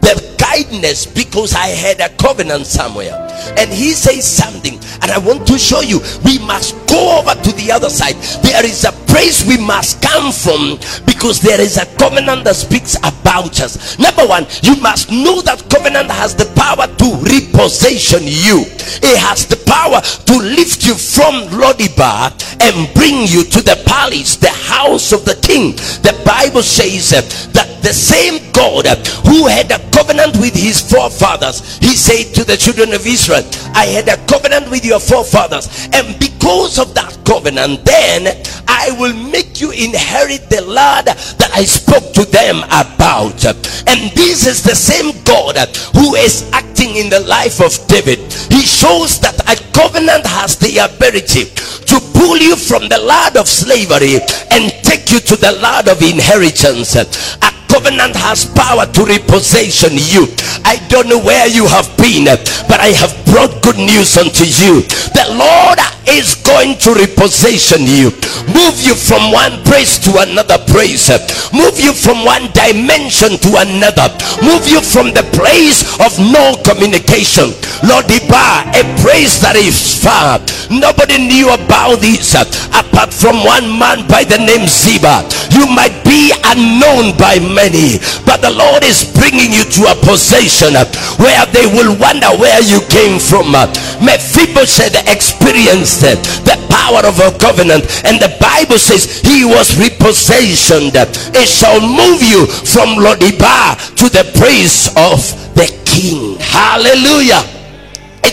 the 0.00 0.36
kindness 0.38 1.06
because 1.06 1.54
I 1.54 1.68
had 1.68 2.00
a 2.00 2.14
covenant 2.16 2.66
somewhere. 2.66 3.22
And 3.58 3.72
he 3.72 3.92
says 3.92 4.26
something, 4.26 4.74
and 5.02 5.10
I 5.10 5.18
want 5.18 5.46
to 5.48 5.58
show 5.58 5.80
you 5.80 6.00
we 6.24 6.38
must 6.38 6.85
over 7.06 7.34
to 7.34 7.52
the 7.52 7.70
other 7.72 7.90
side. 7.90 8.16
There 8.42 8.64
is 8.64 8.84
a 8.84 8.92
place 9.06 9.46
we 9.46 9.56
must 9.56 10.02
come 10.02 10.32
from 10.32 10.78
because 11.06 11.40
there 11.40 11.60
is 11.60 11.78
a 11.78 11.86
covenant 11.96 12.44
that 12.44 12.56
speaks 12.56 12.96
about 12.98 13.60
us. 13.60 13.98
Number 13.98 14.26
one, 14.26 14.46
you 14.62 14.76
must 14.76 15.10
know 15.10 15.40
that 15.42 15.64
covenant 15.70 16.10
has 16.10 16.34
the 16.34 16.46
power 16.54 16.86
to 16.86 17.06
repossession 17.24 18.22
you, 18.24 18.66
it 19.02 19.18
has 19.18 19.46
the 19.46 19.56
power 19.66 20.00
to 20.00 20.34
lift 20.38 20.86
you 20.86 20.94
from 20.94 21.48
Lodibar 21.56 22.30
and 22.60 22.94
bring 22.94 23.26
you 23.26 23.44
to 23.44 23.60
the 23.62 23.80
palace, 23.86 24.36
the 24.36 24.50
house 24.50 25.12
of 25.12 25.24
the 25.24 25.38
king. 25.42 25.72
The 26.02 26.14
Bible 26.24 26.62
says 26.62 27.10
that 27.10 27.82
the 27.82 27.92
same 27.92 28.42
God 28.52 28.86
who 29.26 29.46
had 29.46 29.70
a 29.70 29.78
covenant 29.90 30.36
with 30.38 30.54
his 30.54 30.80
forefathers, 30.82 31.78
he 31.78 31.94
said 31.94 32.34
to 32.34 32.44
the 32.44 32.56
children 32.56 32.92
of 32.92 33.06
Israel, 33.06 33.44
I 33.74 33.86
had 33.86 34.08
a 34.08 34.18
covenant 34.26 34.70
with 34.70 34.84
your 34.84 35.00
forefathers, 35.00 35.88
and 35.92 36.18
because 36.18 36.35
because 36.46 36.78
of 36.78 36.94
that 36.94 37.10
covenant, 37.26 37.84
then 37.84 38.30
I 38.68 38.94
will 39.02 39.12
make 39.34 39.60
you 39.60 39.72
inherit 39.72 40.46
the 40.46 40.62
land 40.62 41.10
that 41.10 41.50
I 41.50 41.66
spoke 41.66 42.14
to 42.14 42.22
them 42.22 42.62
about. 42.70 43.42
And 43.90 44.14
this 44.14 44.46
is 44.46 44.62
the 44.62 44.78
same 44.78 45.10
God 45.26 45.58
who 45.98 46.14
is 46.14 46.48
acting 46.52 46.94
in 46.94 47.10
the 47.10 47.26
life 47.26 47.58
of 47.58 47.74
David. 47.90 48.22
He 48.46 48.62
shows 48.62 49.18
that 49.26 49.42
a 49.50 49.58
covenant 49.74 50.22
has 50.22 50.54
the 50.54 50.86
ability 50.86 51.50
to 51.90 51.98
pull 52.14 52.38
you 52.38 52.54
from 52.54 52.86
the 52.86 53.02
land 53.02 53.36
of 53.36 53.48
slavery 53.50 54.22
and 54.54 54.70
take 54.86 55.10
you 55.10 55.18
to 55.18 55.34
the 55.34 55.50
land 55.58 55.88
of 55.90 55.98
inheritance. 55.98 56.94
A 56.94 57.50
covenant 57.66 58.14
has 58.14 58.46
power 58.54 58.86
to 58.86 59.02
repossession 59.02 59.98
you. 59.98 60.30
I 60.62 60.78
don't 60.86 61.10
know 61.10 61.18
where 61.18 61.50
you 61.50 61.66
have 61.66 61.90
been, 61.98 62.30
but 62.70 62.78
I 62.78 62.94
have 62.94 63.18
brought 63.26 63.62
good 63.66 63.82
news 63.82 64.14
unto 64.16 64.46
you. 64.46 64.86
The 65.10 65.26
Lord 65.34 65.82
is 66.08 66.34
going 66.46 66.78
to 66.78 66.94
repossession 66.94 67.82
you, 67.82 68.10
move 68.52 68.76
you 68.82 68.94
from 68.94 69.32
one 69.32 69.62
place 69.64 69.98
to 70.02 70.10
another 70.22 70.58
praise, 70.70 71.10
move 71.52 71.78
you 71.78 71.92
from 71.92 72.24
one 72.24 72.50
dimension 72.52 73.38
to 73.42 73.50
another, 73.58 74.08
move 74.42 74.66
you 74.66 74.80
from 74.80 75.12
the 75.12 75.24
place 75.34 75.82
of 76.00 76.14
no 76.18 76.54
communication. 76.62 77.50
Lodibar, 77.84 78.64
a 78.72 78.82
praise 79.04 79.38
that 79.44 79.54
is 79.56 79.76
far. 80.02 80.40
Nobody 80.72 81.18
knew 81.18 81.52
about 81.52 82.00
this 82.00 82.34
apart 82.34 83.12
from 83.12 83.44
one 83.44 83.68
man 83.78 84.06
by 84.08 84.24
the 84.24 84.38
name 84.38 84.66
Ziba. 84.66 85.22
You 85.56 85.64
might 85.72 86.04
be 86.04 86.36
unknown 86.44 87.16
by 87.16 87.40
many, 87.40 87.96
but 88.28 88.44
the 88.44 88.52
Lord 88.52 88.84
is 88.84 89.08
bringing 89.16 89.56
you 89.56 89.64
to 89.80 89.88
a 89.88 89.96
position 90.04 90.76
where 91.16 91.44
they 91.48 91.64
will 91.64 91.96
wonder 91.96 92.28
where 92.36 92.60
you 92.60 92.84
came 92.92 93.16
from. 93.16 93.56
Mephibosheth 94.04 95.00
experienced 95.08 96.04
the 96.44 96.60
power 96.68 97.00
of 97.08 97.16
a 97.24 97.32
covenant, 97.40 97.88
and 98.04 98.20
the 98.20 98.36
Bible 98.36 98.78
says 98.78 99.24
he 99.24 99.44
was 99.44 99.72
repossessioned. 99.80 100.92
It 101.32 101.48
shall 101.48 101.80
move 101.80 102.20
you 102.20 102.44
from 102.46 103.00
Lodibar 103.00 103.80
to 103.96 104.06
the 104.12 104.28
praise 104.36 104.92
of 104.96 105.24
the 105.56 105.72
King. 105.84 106.36
Hallelujah 106.38 107.55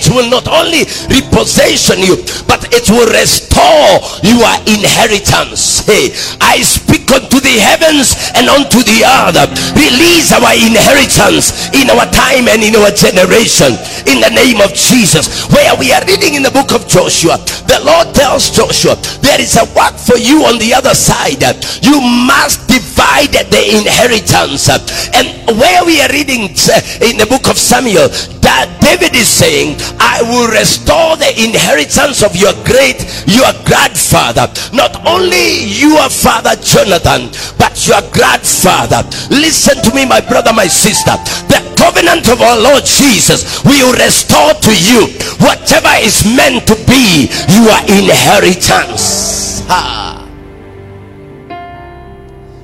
it 0.04 0.12
will 0.12 0.28
not 0.28 0.48
only 0.52 0.84
repossession 1.08 2.04
you 2.04 2.20
but 2.44 2.68
it 2.76 2.84
will 2.92 3.08
restore 3.08 4.04
your 4.20 4.52
inheritance. 4.68 5.88
Hey 5.88 6.12
i 6.44 6.60
speak 6.60 7.08
unto 7.12 7.40
the 7.40 7.56
heavens 7.64 8.16
and 8.36 8.52
unto 8.52 8.84
the 8.84 9.08
earth. 9.08 9.40
Release 9.80 10.36
our 10.36 10.52
inheritance 10.52 11.72
in 11.72 11.88
our 11.88 12.08
time 12.12 12.52
and 12.52 12.60
in 12.60 12.76
our 12.76 12.92
generation. 12.92 13.80
In 14.12 14.20
the 14.20 14.32
name 14.36 14.60
of 14.60 14.76
jesus. 14.76 15.48
Where 15.48 15.72
we 15.80 15.96
are 15.96 16.04
reading 16.04 16.36
in 16.36 16.44
the 16.44 16.52
book 16.52 16.76
of 16.76 16.88
joshua 16.88 17.40
the 17.72 17.80
lord 17.84 18.12
tells 18.14 18.52
joshua 18.52 19.00
there 19.24 19.40
is 19.40 19.56
a 19.56 19.66
work 19.72 19.96
for 19.96 20.18
you 20.20 20.44
on 20.44 20.60
the 20.60 20.74
other 20.74 20.94
side. 20.94 21.40
You 21.82 22.02
must 22.02 22.68
divide 23.04 23.34
the 23.52 23.78
inheritance 23.78 24.70
and 24.70 25.28
where 25.60 25.84
we 25.86 26.02
are 26.02 26.10
reading 26.10 26.44
uh, 26.72 26.80
in 27.02 27.18
the 27.18 27.26
book 27.28 27.50
of 27.50 27.58
samuel 27.58 28.08
that 28.40 28.68
david 28.82 29.16
is 29.16 29.28
saying 29.28 29.76
I 30.00 30.22
will 30.24 30.48
restore 30.48 31.18
the 31.18 31.32
inheritance 31.36 32.24
of 32.24 32.36
your 32.36 32.54
great, 32.64 33.02
your 33.26 33.50
grandfather. 33.66 34.46
Not 34.72 34.94
only 35.08 35.66
your 35.66 36.06
father 36.10 36.54
Jonathan, 36.62 37.34
but 37.58 37.74
your 37.88 38.04
grandfather. 38.14 39.02
Listen 39.34 39.82
to 39.82 39.96
me, 39.96 40.06
my 40.06 40.22
brother, 40.22 40.54
my 40.54 40.68
sister. 40.68 41.18
The 41.50 41.66
covenant 41.76 42.30
of 42.30 42.42
our 42.42 42.60
Lord 42.60 42.86
Jesus 42.86 43.64
will 43.66 43.94
restore 43.98 44.54
to 44.54 44.74
you 44.76 45.10
whatever 45.42 45.92
is 45.98 46.22
meant 46.30 46.68
to 46.68 46.76
be 46.86 47.32
your 47.50 47.80
inheritance. 47.90 49.66
Ha. 49.66 50.03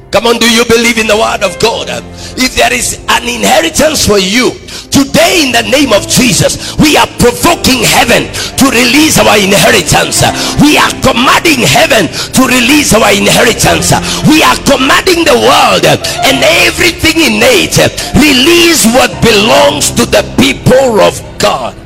Come 0.09 0.25
on, 0.25 0.41
do 0.41 0.49
you 0.49 0.65
believe 0.65 0.97
in 0.97 1.05
the 1.05 1.15
word 1.15 1.45
of 1.45 1.61
God? 1.61 1.85
If 2.33 2.57
there 2.57 2.73
is 2.73 2.97
an 3.13 3.29
inheritance 3.29 4.01
for 4.01 4.17
you 4.17 4.57
today, 4.89 5.45
in 5.45 5.53
the 5.53 5.61
name 5.69 5.93
of 5.93 6.09
Jesus, 6.09 6.73
we 6.81 6.97
are 6.97 7.05
provoking 7.21 7.85
heaven 7.85 8.25
to 8.57 8.65
release 8.73 9.21
our 9.21 9.37
inheritance. 9.37 10.25
We 10.57 10.81
are 10.81 10.89
commanding 11.05 11.61
heaven 11.61 12.09
to 12.09 12.41
release 12.41 12.89
our 12.97 13.13
inheritance. 13.13 13.93
We 14.25 14.41
are 14.41 14.57
commanding 14.65 15.29
the 15.29 15.37
world 15.37 15.85
and 15.85 16.41
everything 16.65 17.21
in 17.21 17.37
it 17.45 17.77
release 18.17 18.89
what 18.89 19.13
belongs 19.21 19.93
to 19.93 20.09
the 20.09 20.25
people 20.41 20.99
of 21.05 21.21
God. 21.37 21.77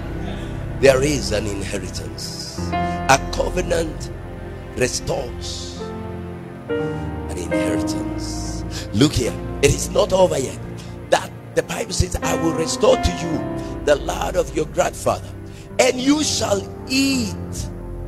There 0.80 1.04
is 1.04 1.34
an 1.34 1.46
inheritance, 1.46 2.60
a 2.72 3.20
covenant 3.36 4.12
restores 4.80 5.63
an 7.34 7.52
inheritance. 7.52 8.64
Look 8.94 9.14
here, 9.14 9.34
it 9.62 9.74
is 9.74 9.90
not 9.90 10.14
over 10.14 10.38
yet. 10.38 10.60
That 11.10 11.32
the 11.56 11.64
Bible 11.64 11.94
says, 11.94 12.16
I 12.18 12.36
will 12.42 12.54
restore 12.54 12.98
to 12.98 13.12
you 13.22 13.86
the 13.86 13.96
land 13.96 14.38
of 14.38 14.56
your 14.56 14.66
grandfather, 14.66 15.30
and 15.80 16.00
you 16.00 16.24
shall 16.24 16.62
eat 16.88 17.36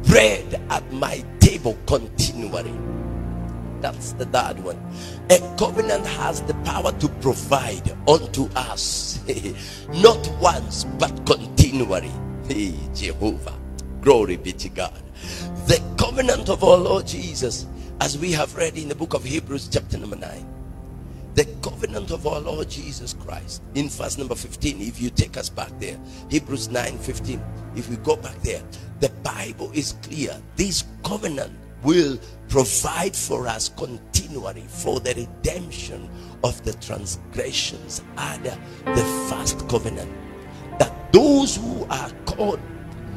bread 0.04 0.62
at 0.70 0.92
my 0.94 1.24
table 1.40 1.78
continually. 1.88 2.74
That's 3.82 4.14
the 4.14 4.26
third 4.26 4.60
one. 4.64 4.80
A 5.30 5.40
covenant 5.58 6.06
has 6.06 6.42
the 6.42 6.54
power 6.66 6.92
to 6.94 7.08
provide 7.22 7.92
unto 8.08 8.48
us, 8.56 9.20
not 9.90 10.28
once 10.40 10.84
but 10.84 11.26
continually. 11.26 12.12
Jehovah, 12.94 13.60
glory 14.02 14.38
be 14.38 14.54
to 14.54 14.70
God. 14.70 15.02
The 15.68 15.82
covenant 15.98 16.50
of 16.50 16.64
our 16.64 16.78
Lord 16.78 17.08
Jesus 17.08 17.66
as 18.02 18.18
we 18.18 18.32
have 18.32 18.56
read 18.56 18.78
in 18.78 18.90
the 18.90 18.96
book 18.96 19.14
of 19.14 19.24
Hebrews, 19.24 19.70
chapter 19.72 19.98
number 19.98 20.16
9. 20.16 20.54
The 21.36 21.46
covenant 21.62 22.12
of 22.12 22.26
our 22.28 22.40
Lord 22.40 22.70
Jesus 22.70 23.14
Christ 23.14 23.62
in 23.74 23.90
verse 23.90 24.18
number 24.18 24.36
15. 24.36 24.82
If 24.82 25.02
you 25.02 25.10
take 25.10 25.38
us 25.38 25.50
back 25.50 25.72
there, 25.80 25.98
Hebrews 26.30 26.70
9 26.70 26.98
15. 26.98 27.42
If 27.76 27.90
we 27.90 27.98
go 27.98 28.16
back 28.16 28.36
there, 28.42 28.62
the 29.02 29.10
Bible 29.24 29.72
is 29.74 29.96
clear. 30.02 30.42
This 30.56 30.86
covenant 31.04 31.54
will 31.84 32.18
provide 32.48 33.16
for 33.16 33.48
us 33.48 33.70
continually 33.70 34.66
for 34.68 35.00
the 35.00 35.14
redemption 35.14 36.10
of 36.44 36.64
the 36.64 36.74
transgressions 36.74 38.02
under 38.18 38.58
the 38.86 39.28
first 39.30 39.68
covenant. 39.68 40.12
That 40.80 41.12
those 41.12 41.58
who 41.58 41.86
are 41.90 42.12
called 42.26 42.60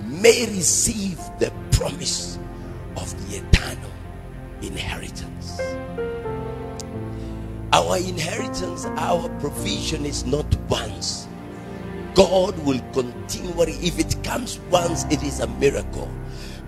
may 0.07 0.47
receive 0.47 1.19
the 1.39 1.53
promise 1.71 2.39
of 2.97 3.31
the 3.31 3.39
eternal 3.39 3.91
inheritance. 4.63 5.61
Our 7.73 7.99
inheritance, 7.99 8.87
our 8.97 9.29
provision 9.41 10.07
is 10.07 10.25
not 10.25 10.47
once. 10.69 11.29
God 12.15 12.59
will 12.65 12.81
continually, 12.93 13.75
if 13.75 13.99
it 13.99 14.23
comes 14.25 14.59
once, 14.71 15.05
it 15.05 15.23
is 15.23 15.41
a 15.41 15.47
miracle. 15.47 16.11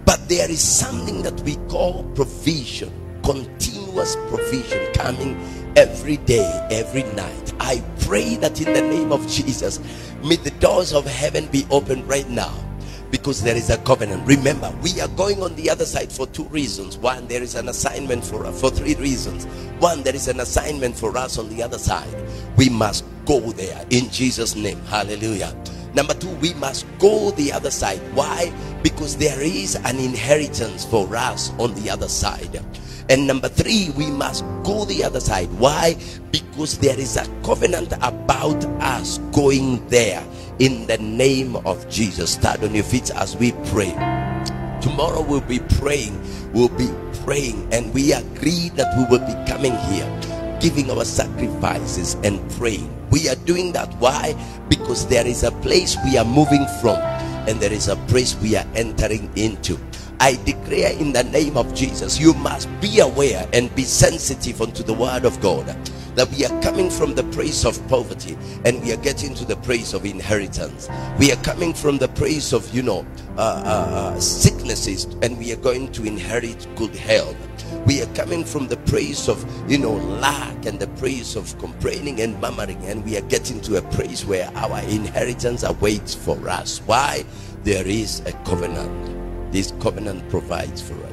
But 0.04 0.28
there 0.28 0.50
is 0.50 0.60
something 0.60 1.22
that 1.22 1.40
we 1.40 1.56
call 1.68 2.04
provision, 2.14 2.92
continuous 3.24 4.16
provision 4.28 4.92
coming 4.94 5.40
every 5.76 6.18
day, 6.18 6.68
every 6.70 7.02
night. 7.14 7.52
I 7.60 7.82
pray 8.00 8.36
that 8.36 8.60
in 8.60 8.72
the 8.72 8.82
name 8.82 9.12
of 9.12 9.26
Jesus, 9.28 9.80
may 10.22 10.36
the 10.36 10.50
doors 10.52 10.92
of 10.92 11.06
heaven 11.06 11.46
be 11.46 11.66
open 11.70 12.06
right 12.06 12.28
now 12.28 12.69
because 13.10 13.42
there 13.42 13.56
is 13.56 13.70
a 13.70 13.78
covenant. 13.78 14.26
Remember 14.26 14.72
we 14.82 15.00
are 15.00 15.08
going 15.08 15.42
on 15.42 15.54
the 15.56 15.68
other 15.70 15.84
side 15.84 16.12
for 16.12 16.26
two 16.28 16.44
reasons. 16.44 16.96
One 16.98 17.26
there 17.26 17.42
is 17.42 17.54
an 17.54 17.68
assignment 17.68 18.24
for 18.24 18.46
us 18.46 18.60
for 18.60 18.70
three 18.70 18.94
reasons. 18.94 19.46
One 19.78 20.02
there 20.02 20.14
is 20.14 20.28
an 20.28 20.40
assignment 20.40 20.96
for 20.96 21.16
us 21.16 21.38
on 21.38 21.48
the 21.48 21.62
other 21.62 21.78
side. 21.78 22.14
We 22.56 22.68
must 22.68 23.04
go 23.24 23.40
there 23.52 23.84
in 23.90 24.10
jesus 24.10 24.54
name. 24.54 24.80
Hallelujah. 24.86 25.54
Number 25.94 26.14
two 26.14 26.30
we 26.36 26.54
must 26.54 26.86
go 26.98 27.30
the 27.32 27.52
other 27.52 27.70
side. 27.70 28.00
Why? 28.14 28.52
Because 28.82 29.16
there 29.16 29.40
is 29.40 29.76
an 29.76 29.98
inheritance 29.98 30.84
for 30.84 31.14
us 31.16 31.52
on 31.58 31.74
the 31.74 31.90
other 31.90 32.08
side. 32.08 32.62
And 33.10 33.26
number 33.26 33.48
three, 33.48 33.90
we 33.96 34.06
must 34.06 34.44
go 34.62 34.84
the 34.84 35.02
other 35.02 35.18
side. 35.18 35.48
Why? 35.54 35.96
Because 36.30 36.78
there 36.78 36.96
is 36.96 37.16
a 37.16 37.26
covenant 37.42 37.92
about 38.02 38.64
us 38.80 39.18
going 39.32 39.84
there 39.88 40.24
in 40.60 40.86
the 40.86 40.98
name 40.98 41.56
of 41.64 41.88
Jesus. 41.88 42.32
Start 42.32 42.62
on 42.62 42.74
your 42.74 42.84
feet 42.84 43.10
as 43.16 43.36
we 43.36 43.52
pray. 43.72 43.90
Tomorrow 44.80 45.22
we'll 45.22 45.40
be 45.40 45.58
praying. 45.80 46.20
We'll 46.52 46.68
be 46.68 46.92
praying, 47.24 47.68
and 47.72 47.92
we 47.92 48.12
agree 48.12 48.68
that 48.76 48.96
we 48.96 49.04
will 49.08 49.24
be 49.24 49.34
coming 49.50 49.76
here, 49.88 50.06
giving 50.60 50.90
our 50.90 51.04
sacrifices 51.04 52.14
and 52.24 52.38
praying. 52.52 52.88
We 53.10 53.28
are 53.28 53.36
doing 53.48 53.72
that. 53.72 53.92
Why? 53.98 54.36
Because 54.68 55.06
there 55.06 55.26
is 55.26 55.42
a 55.42 55.50
place 55.64 55.96
we 56.04 56.18
are 56.18 56.24
moving 56.24 56.66
from, 56.80 56.96
and 57.48 57.58
there 57.58 57.72
is 57.72 57.88
a 57.88 57.96
place 58.08 58.36
we 58.36 58.56
are 58.56 58.66
entering 58.74 59.30
into. 59.36 59.78
I 60.20 60.38
declare 60.44 60.92
in 60.92 61.12
the 61.12 61.24
name 61.24 61.56
of 61.56 61.74
Jesus, 61.74 62.20
you 62.20 62.34
must 62.34 62.68
be 62.80 63.00
aware 63.00 63.48
and 63.52 63.74
be 63.74 63.84
sensitive 63.84 64.60
unto 64.60 64.82
the 64.82 64.94
word 64.94 65.24
of 65.24 65.40
God. 65.40 65.74
that 66.14 66.28
we 66.30 66.44
are 66.44 66.62
coming 66.62 66.90
from 66.90 67.14
the 67.14 67.22
praise 67.24 67.64
of 67.64 67.80
poverty 67.88 68.36
and 68.64 68.82
we 68.82 68.92
are 68.92 68.98
getting 68.98 69.34
to 69.34 69.44
the 69.44 69.56
praise 69.56 69.94
of 69.94 70.04
inheritance. 70.04 70.88
We 71.18 71.32
are 71.32 71.42
coming 71.42 71.72
from 71.72 71.98
the 71.98 72.08
praise 72.08 72.52
of, 72.52 72.72
you 72.74 72.82
know, 72.82 73.06
uh, 73.36 73.40
uh, 73.40 74.14
uh, 74.14 74.20
sicknesses 74.20 75.04
and 75.22 75.38
we 75.38 75.52
are 75.52 75.56
going 75.56 75.92
to 75.92 76.04
inherit 76.04 76.66
good 76.76 76.94
health. 76.94 77.36
We 77.86 78.02
are 78.02 78.14
coming 78.14 78.44
from 78.44 78.68
the 78.68 78.76
praise 78.78 79.28
of, 79.28 79.44
you 79.70 79.78
know, 79.78 79.94
lack 79.94 80.66
and 80.66 80.78
the 80.78 80.88
praise 80.88 81.36
of 81.36 81.56
complaining 81.58 82.20
and 82.20 82.38
murmuring, 82.40 82.84
and 82.84 83.04
we 83.04 83.16
are 83.16 83.22
getting 83.22 83.60
to 83.62 83.76
a 83.76 83.82
place 83.82 84.24
where 84.24 84.50
our 84.56 84.80
inheritance 84.80 85.62
awaits 85.62 86.14
for 86.14 86.48
us. 86.48 86.80
Why? 86.84 87.24
There 87.62 87.86
is 87.86 88.20
a 88.26 88.32
covenant. 88.44 89.19
This 89.50 89.72
covenant 89.80 90.28
provides 90.28 90.80
for 90.80 90.94
us. 90.94 91.12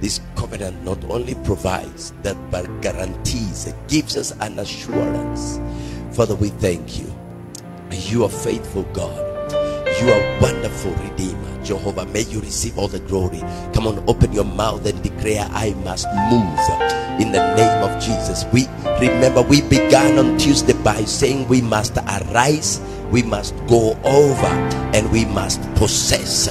This 0.00 0.20
covenant 0.36 0.84
not 0.84 1.02
only 1.04 1.34
provides 1.46 2.12
that, 2.22 2.36
but 2.50 2.68
guarantees, 2.82 3.66
it 3.66 3.76
gives 3.88 4.16
us 4.16 4.32
an 4.40 4.58
assurance. 4.58 5.60
Father, 6.14 6.34
we 6.34 6.50
thank 6.50 6.98
you. 6.98 7.12
You 7.90 8.24
are 8.24 8.28
faithful, 8.28 8.82
God. 8.92 9.16
You 10.00 10.12
are 10.12 10.40
wonderful, 10.40 10.92
Redeemer. 10.92 11.64
Jehovah, 11.64 12.04
may 12.06 12.22
you 12.22 12.40
receive 12.40 12.78
all 12.78 12.88
the 12.88 12.98
glory. 13.00 13.40
Come 13.72 13.86
on, 13.86 14.04
open 14.08 14.32
your 14.32 14.44
mouth 14.44 14.84
and 14.84 15.02
declare, 15.02 15.48
I 15.50 15.72
must 15.84 16.06
move 16.28 16.58
in 17.20 17.32
the 17.32 17.54
name 17.54 17.82
of 17.82 18.02
Jesus. 18.02 18.44
We 18.52 18.66
remember 19.00 19.40
we 19.42 19.62
began 19.62 20.18
on 20.18 20.36
Tuesday 20.36 20.74
by 20.82 21.04
saying 21.04 21.48
we 21.48 21.62
must 21.62 21.96
arise, 21.96 22.80
we 23.10 23.22
must 23.22 23.54
go 23.68 23.96
over, 24.04 24.52
and 24.92 25.10
we 25.10 25.24
must 25.24 25.62
possess. 25.76 26.48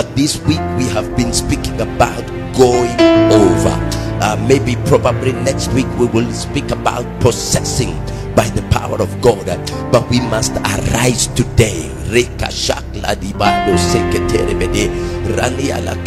But 0.00 0.16
this 0.16 0.40
week 0.48 0.64
we 0.80 0.88
have 0.96 1.14
been 1.14 1.28
speaking 1.28 1.76
about 1.78 2.24
going 2.56 2.96
over. 3.36 3.76
Uh, 4.24 4.32
maybe 4.48 4.80
probably 4.88 5.36
next 5.44 5.68
week 5.76 5.84
we 6.00 6.06
will 6.06 6.32
speak 6.32 6.70
about 6.70 7.04
possessing 7.20 7.92
by 8.34 8.48
the 8.56 8.64
power 8.72 8.96
of 8.96 9.12
God. 9.20 9.44
But 9.92 10.08
we 10.08 10.20
must 10.32 10.56
arise 10.56 11.28
today. 11.36 11.92
Rani 15.36 15.68
ala. 15.68 16.00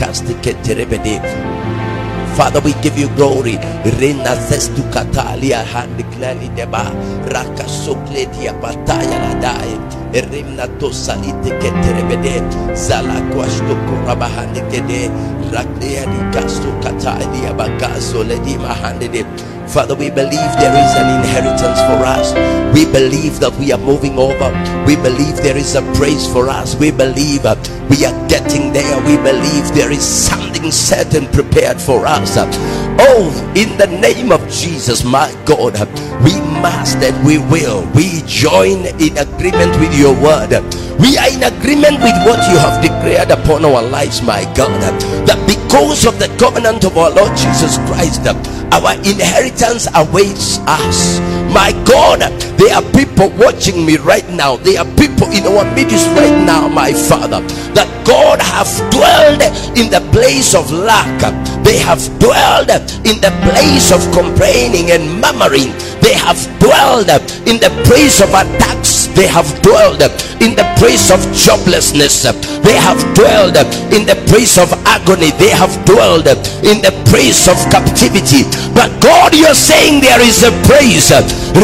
Father, 2.36 2.62
we 2.62 2.74
give 2.82 2.98
you 2.98 3.10
glory. 3.14 3.62
Rena 4.02 4.34
zestu 4.50 4.82
katalia 4.90 5.62
hand 5.62 6.02
klani 6.18 6.50
deba. 6.58 6.90
Raka 7.30 7.70
sokletia 7.70 8.58
pataya 8.58 9.22
ladai. 9.22 9.78
Erimna 10.18 10.66
to 10.80 10.90
salite 10.90 11.54
keterebede. 11.62 12.42
Zala 12.76 13.22
kwashto 13.30 13.78
korabahande 13.86 14.66
kede. 14.74 15.14
Rakdea 15.54 16.10
di 16.10 16.20
kasto 16.34 16.74
katalia 16.82 17.54
bagazo 17.54 18.26
ledi 18.26 18.58
mahandede. 18.58 19.26
Father, 19.70 19.96
we 19.96 20.10
believe 20.10 20.54
there 20.58 20.74
is 20.74 20.94
an 20.98 21.22
inheritance 21.22 21.80
for 21.86 22.02
us. 22.06 22.34
We 22.74 22.86
believe 22.86 23.40
that 23.40 23.54
we 23.60 23.72
are 23.72 23.80
moving 23.80 24.18
over. 24.18 24.50
We 24.86 24.96
believe 24.98 25.38
there 25.38 25.58
is 25.58 25.76
a 25.76 25.82
praise 25.94 26.28
for 26.28 26.50
us. 26.50 26.76
We 26.76 26.92
believe 26.92 27.46
uh, 27.46 27.56
we 27.90 28.06
are 28.06 28.28
getting 28.28 28.74
there. 28.74 28.98
We 29.06 29.18
believe 29.18 29.74
there 29.74 29.92
is 29.92 30.04
something 30.04 30.44
and 30.64 31.28
prepared 31.34 31.82
for 31.82 32.06
us. 32.08 32.23
Oh, 32.26 33.54
in 33.56 33.78
the 33.78 33.88
name 33.88 34.32
of 34.32 34.42
Jesus, 34.50 35.04
my 35.04 35.32
God, 35.46 35.76
we 36.24 36.40
must 36.62 36.98
and 36.98 37.26
we 37.26 37.38
will. 37.38 37.86
We 37.94 38.22
join 38.26 38.86
in 39.00 39.18
agreement 39.18 39.80
with 39.80 39.98
your 39.98 40.14
word. 40.22 40.52
We 41.00 41.18
are 41.18 41.30
in 41.30 41.44
agreement 41.44 42.00
with 42.00 42.16
what 42.26 42.40
you 42.52 42.58
have 42.60 42.82
declared 42.82 43.32
upon 43.32 43.66
our 43.66 43.82
lives, 43.82 44.22
my 44.22 44.44
God. 44.56 44.80
That 45.28 45.42
because 45.48 46.06
of 46.06 46.20
the 46.20 46.30
covenant 46.38 46.86
of 46.86 46.98
our 46.98 47.10
Lord 47.10 47.36
Jesus 47.36 47.78
Christ, 47.90 48.26
our 48.72 48.94
inheritance 49.02 49.88
awaits 49.96 50.60
us. 50.66 51.20
My 51.54 51.72
God, 51.86 52.22
there 52.58 52.74
are 52.76 52.86
people 52.94 53.30
watching 53.38 53.86
me 53.86 53.98
right 53.98 54.28
now. 54.30 54.56
There 54.58 54.80
are 54.80 54.90
people 54.96 55.30
in 55.32 55.46
our 55.46 55.66
midst 55.76 56.08
right 56.18 56.46
now, 56.46 56.68
my 56.68 56.94
Father, 56.94 57.42
that 57.74 57.90
God 58.06 58.42
have 58.42 58.70
dwelled 58.92 59.42
in 59.78 59.90
the 59.90 60.02
place 60.14 60.54
of 60.54 60.72
lack. 60.72 61.20
They 61.66 61.80
have 61.80 62.00
dwelled 62.22 62.70
in 63.04 63.18
the 63.20 63.34
place 63.50 63.92
of 63.92 64.00
complaining 64.14 64.92
and 64.92 65.20
murmuring. 65.20 65.74
They 66.06 66.14
have 66.14 66.38
dwelled 66.62 67.10
in 67.50 67.58
the 67.58 67.74
place 67.84 68.22
of 68.22 68.30
attacks. 68.30 69.10
They 69.18 69.28
have 69.28 69.50
dwelled 69.62 70.02
in 70.40 70.54
the 70.56 70.68
place 70.78 71.10
of 71.10 71.20
joblessness. 71.34 72.30
They 72.62 72.78
have 72.78 73.02
dwelled 73.18 73.58
in 73.92 74.06
the 74.06 74.16
place 74.30 74.58
of 74.58 74.72
agony. 74.86 75.32
They 75.42 75.50
have 75.50 75.74
dwelled 75.86 76.28
in 76.62 76.78
the 76.86 76.94
place 77.10 77.50
of 77.50 77.58
captivity. 77.74 78.46
But 78.78 78.94
God, 79.02 79.34
you're 79.36 79.58
saying 79.58 80.02
there 80.02 80.22
is 80.22 80.44
a 80.44 80.52
praise. 80.70 81.10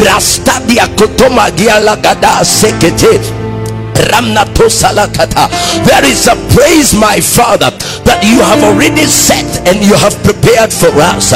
Rastadia. 0.04 0.90
There 5.84 6.04
is 6.04 6.26
a 6.26 6.36
praise, 6.54 6.94
my 6.94 7.20
Father, 7.20 7.70
that 8.10 8.26
you 8.26 8.42
have 8.42 8.58
already 8.66 9.06
set 9.06 9.46
and 9.70 9.78
you 9.86 9.94
have 9.94 10.18
prepared 10.26 10.74
for 10.74 10.90
us. 10.98 11.30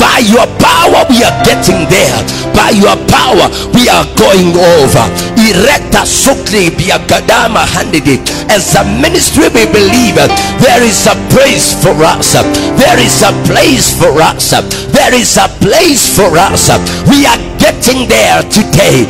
By 0.00 0.24
your 0.24 0.48
power, 0.56 1.03
we 1.08 1.22
are 1.24 1.36
getting 1.44 1.88
there. 1.88 2.18
By 2.54 2.70
your 2.70 2.96
power, 3.10 3.46
we 3.74 3.88
are 3.88 4.06
going 4.16 4.54
over. 4.54 5.04
Erecta 5.36 6.06
sukli 6.06 6.70
biagadama 6.70 7.66
handed 7.66 8.06
As 8.48 8.74
a 8.74 8.84
ministry, 9.00 9.48
we 9.52 9.66
believe 9.68 10.16
uh, 10.16 10.28
there 10.60 10.82
is 10.82 11.06
a 11.06 11.16
place 11.28 11.74
for 11.82 11.94
us. 12.04 12.34
Uh, 12.34 12.42
there 12.78 12.98
is 12.98 13.22
a 13.22 13.32
place 13.44 13.92
for 13.92 14.20
us. 14.22 14.52
Uh, 14.52 14.62
there 14.92 15.14
is 15.14 15.36
a 15.36 15.48
place 15.60 16.06
for 16.06 16.38
us. 16.38 16.70
We 17.08 17.26
are 17.26 17.40
getting 17.58 18.08
there 18.08 18.42
today. 18.52 19.08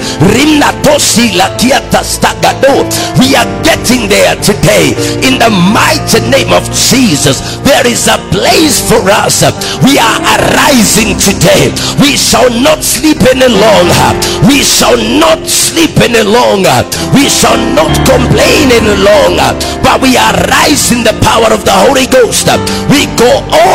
We 3.19 3.35
are 3.37 3.51
getting 3.63 4.09
there 4.09 4.35
today 4.41 4.95
in 5.27 5.39
the 5.39 5.51
mighty 5.51 6.21
name 6.31 6.53
of 6.53 6.65
Jesus. 6.71 7.59
There 7.63 7.87
is 7.87 8.07
a 8.09 8.19
place 8.31 8.81
for 8.89 9.03
us. 9.11 9.43
We 9.83 9.99
are 9.99 10.19
arising 10.39 11.19
today. 11.19 11.75
We 12.01 12.17
shall 12.17 12.51
not 12.51 12.83
sleep 12.85 13.23
any 13.27 13.49
longer. 13.49 14.09
We 14.49 14.63
shall 14.63 14.97
not 15.21 15.47
sleep 15.49 15.97
any 16.01 16.23
longer. 16.23 16.85
We 17.15 17.29
shall 17.29 17.59
not 17.75 17.93
complain 18.07 18.71
any 18.73 18.97
longer. 19.01 19.57
But 19.83 20.01
we 20.03 20.17
are 20.17 20.35
rising 20.51 21.05
the 21.05 21.15
power 21.23 21.53
of 21.53 21.65
the 21.65 21.75
Holy 21.87 22.07
Ghost. 22.09 22.49
We 22.91 23.07
go 23.17 23.31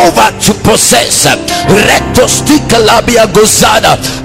over 0.05 0.27
to 0.45 0.51
possess. 0.65 1.25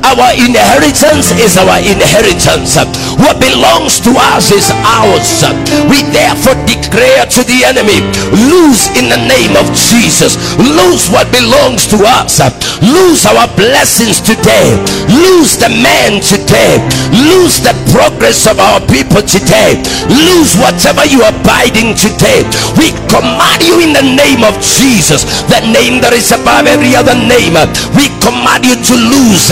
Our 0.04 0.30
inheritance 0.36 1.32
is 1.40 1.56
our 1.56 1.78
inheritance. 1.80 2.76
What 3.18 3.40
belongs 3.40 4.00
to 4.04 4.10
us 4.34 4.50
is 4.52 4.70
ours. 4.84 5.44
We 5.88 6.02
therefore 6.12 6.56
declare 6.66 7.26
to 7.26 7.40
the 7.44 7.64
enemy, 7.64 8.00
lose 8.48 8.88
in 8.96 9.08
the 9.08 9.20
name 9.20 9.56
of 9.56 9.66
Jesus. 9.74 10.36
Lose 10.58 11.08
what 11.10 11.30
belongs 11.32 11.86
to 11.88 11.98
us. 12.20 12.40
Lose 12.82 13.24
our 13.26 13.48
blessings 13.74 14.22
today. 14.22 14.78
Lose 15.10 15.58
the 15.58 15.66
man 15.82 16.22
today. 16.22 16.78
Lose 17.10 17.58
the 17.58 17.74
progress 17.90 18.46
of 18.46 18.62
our 18.62 18.78
people 18.86 19.18
today. 19.18 19.82
Lose 20.06 20.54
whatever 20.62 21.02
you 21.02 21.26
are 21.26 21.34
biding 21.42 21.98
today. 21.98 22.46
We 22.78 22.94
command 23.10 23.66
you 23.66 23.82
in 23.82 23.90
the 23.90 24.06
name 24.06 24.46
of 24.46 24.54
Jesus, 24.62 25.26
the 25.50 25.58
name 25.74 25.98
that 26.06 26.14
is 26.14 26.30
above 26.30 26.70
every 26.70 26.94
other 26.94 27.18
name. 27.18 27.58
We 27.98 28.14
command 28.22 28.62
you 28.62 28.78
to 28.78 28.94
lose. 28.94 29.50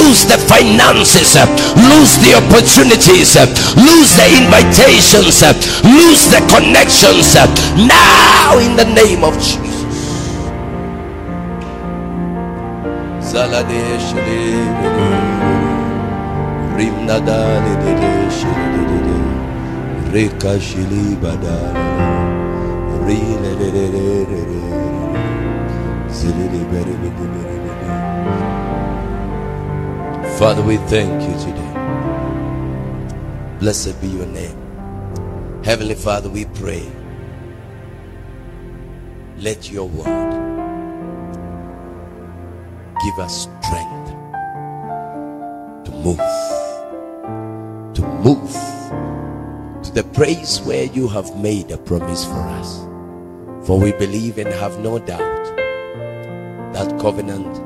Lose 0.00 0.24
the 0.24 0.40
finances. 0.48 1.36
Lose 1.76 2.16
the 2.24 2.40
opportunities. 2.40 3.36
Lose 3.76 4.10
the 4.16 4.28
invitations 4.32 5.44
lose 5.84 6.24
the 6.30 6.40
connections 6.48 7.34
now 7.76 8.58
in 8.58 8.76
the 8.76 8.88
name 8.96 9.24
of 9.24 9.34
Jesus. 9.34 9.67
Father, 30.38 30.62
we 30.62 30.76
thank 30.88 31.22
you 31.22 31.34
today. 31.38 31.72
Blessed 33.60 34.00
be 34.00 34.08
your 34.08 34.26
name. 34.26 34.58
Heavenly 35.64 35.94
Father, 35.94 36.28
we 36.28 36.44
pray. 36.46 36.90
Let 39.38 39.70
your 39.70 39.86
word 39.86 40.57
give 43.04 43.18
us 43.20 43.48
strength 43.62 44.10
to 45.84 45.92
move, 45.92 46.18
to 47.94 48.02
move 48.24 48.52
to 49.84 49.92
the 49.92 50.04
place 50.14 50.60
where 50.60 50.84
you 50.84 51.08
have 51.08 51.36
made 51.36 51.70
a 51.70 51.78
promise 51.78 52.24
for 52.24 52.40
us. 52.60 52.86
For 53.66 53.78
we 53.78 53.92
believe 53.92 54.38
and 54.38 54.48
have 54.54 54.80
no 54.80 54.98
doubt 54.98 55.56
that 56.74 56.98
covenant 57.00 57.62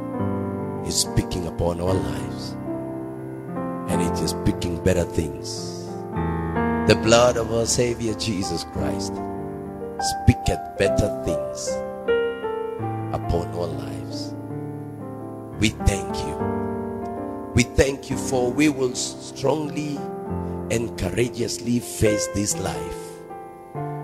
is 0.87 0.97
speaking 0.97 1.47
upon 1.47 1.81
our 1.81 1.95
lives. 1.95 2.57
and 3.89 4.01
it 4.03 4.23
is 4.23 4.31
speaking 4.31 4.83
better 4.85 5.05
things. 5.05 5.87
The 6.89 6.99
blood 7.03 7.37
of 7.37 7.53
our 7.53 7.67
Savior 7.67 8.15
Jesus 8.15 8.65
Christ 8.73 9.13
speaketh 10.01 10.61
better 10.79 11.11
things 11.25 11.69
upon 13.13 13.49
our 13.55 13.67
lives. 13.67 13.92
We 15.63 15.69
thank 15.69 16.19
you. 16.19 17.53
We 17.55 17.63
thank 17.63 18.11
you 18.11 18.19
for 18.19 18.51
we 18.51 18.69
will 18.69 18.97
strongly 18.97 19.97
and 20.73 20.99
courageously 20.99 21.79
face 21.79 22.27
this 22.35 22.59
life 22.59 22.99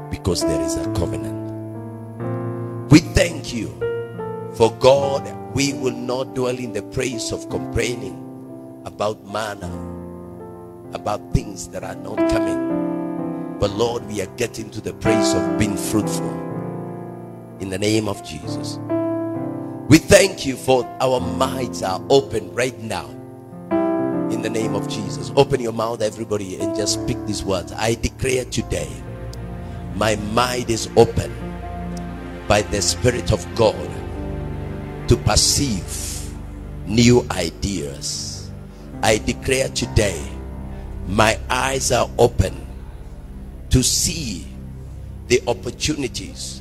because 0.08 0.42
there 0.42 0.60
is 0.60 0.76
a 0.76 0.84
covenant. 0.94 2.92
We 2.92 3.00
thank 3.00 3.52
you 3.52 3.70
for 4.54 4.70
God. 4.74 5.26
We 5.52 5.72
will 5.72 5.96
not 5.96 6.36
dwell 6.36 6.56
in 6.56 6.74
the 6.74 6.82
praise 6.84 7.32
of 7.32 7.50
complaining 7.50 8.22
about 8.84 9.26
manna, 9.26 9.66
about 10.92 11.32
things 11.32 11.70
that 11.70 11.82
are 11.82 11.96
not 11.96 12.18
coming. 12.30 13.58
But 13.58 13.72
Lord, 13.72 14.06
we 14.06 14.22
are 14.22 14.32
getting 14.36 14.70
to 14.70 14.80
the 14.80 14.94
praise 14.94 15.34
of 15.34 15.58
being 15.58 15.76
fruitful 15.76 16.30
in 17.58 17.68
the 17.68 17.78
name 17.78 18.08
of 18.08 18.22
Jesus. 18.22 18.78
We 19.88 19.96
thank 19.96 20.44
you 20.44 20.54
for 20.54 20.84
our 21.00 21.18
minds 21.18 21.82
are 21.82 21.98
open 22.10 22.52
right 22.52 22.78
now 22.78 23.08
in 24.30 24.42
the 24.42 24.50
name 24.50 24.74
of 24.74 24.86
Jesus. 24.86 25.32
Open 25.34 25.62
your 25.62 25.72
mouth, 25.72 26.02
everybody, 26.02 26.60
and 26.60 26.76
just 26.76 27.02
speak 27.02 27.16
these 27.24 27.42
words. 27.42 27.72
I 27.72 27.94
declare 27.94 28.44
today, 28.44 28.90
my 29.94 30.16
mind 30.16 30.68
is 30.68 30.90
open 30.98 31.32
by 32.46 32.60
the 32.60 32.82
Spirit 32.82 33.32
of 33.32 33.46
God 33.54 33.88
to 35.08 35.16
perceive 35.16 36.34
new 36.86 37.26
ideas. 37.30 38.50
I 39.02 39.16
declare 39.16 39.68
today, 39.68 40.22
my 41.06 41.40
eyes 41.48 41.92
are 41.92 42.10
open 42.18 42.66
to 43.70 43.82
see 43.82 44.46
the 45.28 45.42
opportunities 45.46 46.60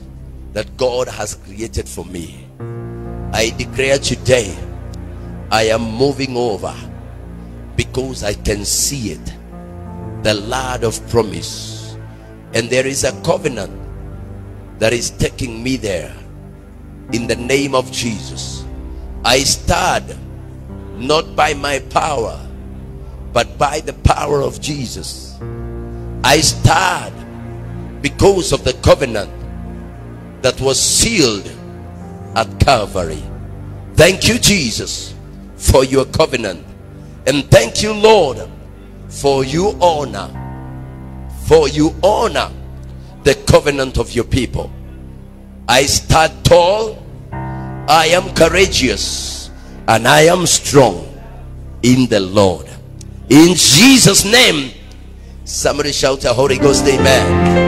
that 0.54 0.78
God 0.78 1.10
has 1.10 1.36
created 1.36 1.90
for 1.90 2.06
me. 2.06 2.48
I 3.34 3.50
declare 3.58 4.00
today, 4.00 4.56
I 5.52 5.64
am 5.64 5.82
moving 5.82 6.36
over 6.36 6.74
because 7.76 8.24
I 8.24 8.34
can 8.34 8.66
see 8.66 9.12
it. 9.12 9.34
The 10.24 10.34
land 10.34 10.84
of 10.84 11.00
promise. 11.10 11.96
And 12.54 12.70
there 12.70 12.88
is 12.88 13.04
a 13.04 13.12
covenant 13.22 13.74
that 14.80 14.94
is 14.94 15.12
taking 15.12 15.64
me 15.64 15.78
there. 15.78 16.14
In 17.14 17.28
the 17.28 17.36
name 17.36 17.76
of 17.76 17.92
Jesus. 17.92 18.66
I 19.24 19.40
stand 19.40 20.16
not 20.98 21.36
by 21.36 21.54
my 21.54 21.80
power, 21.80 22.40
but 23.34 23.58
by 23.58 23.82
the 23.82 23.94
power 23.94 24.42
of 24.42 24.60
Jesus. 24.60 25.38
I 26.24 26.40
stand 26.40 27.14
because 28.02 28.52
of 28.52 28.64
the 28.64 28.74
covenant 28.84 29.32
that 30.42 30.60
was 30.62 30.80
sealed 30.80 31.50
at 32.38 32.60
Calvary. 32.60 33.22
Thank 33.96 34.28
you, 34.28 34.38
Jesus, 34.38 35.16
for 35.56 35.84
your 35.84 36.06
covenant. 36.06 36.64
And 37.26 37.50
thank 37.50 37.82
you, 37.82 37.92
Lord, 37.92 38.48
for 39.10 39.44
you 39.44 39.76
honor, 39.82 40.30
for 41.48 41.68
you 41.68 41.96
honor 42.04 42.52
the 43.24 43.34
covenant 43.48 43.98
of 43.98 44.12
your 44.14 44.24
people. 44.24 44.72
I 45.68 45.84
stand 45.88 46.46
tall, 46.46 47.04
I 47.32 48.10
am 48.12 48.34
courageous, 48.36 49.50
and 49.88 50.08
I 50.08 50.22
am 50.22 50.46
strong 50.46 51.04
in 51.82 52.08
the 52.08 52.20
Lord. 52.20 52.68
In 53.30 53.56
Jesus' 53.56 54.24
name, 54.24 54.72
somebody 55.44 55.92
shout 55.92 56.24
a 56.24 56.34
Holy 56.34 56.58
Ghost, 56.58 56.86
Amen. 56.86 57.67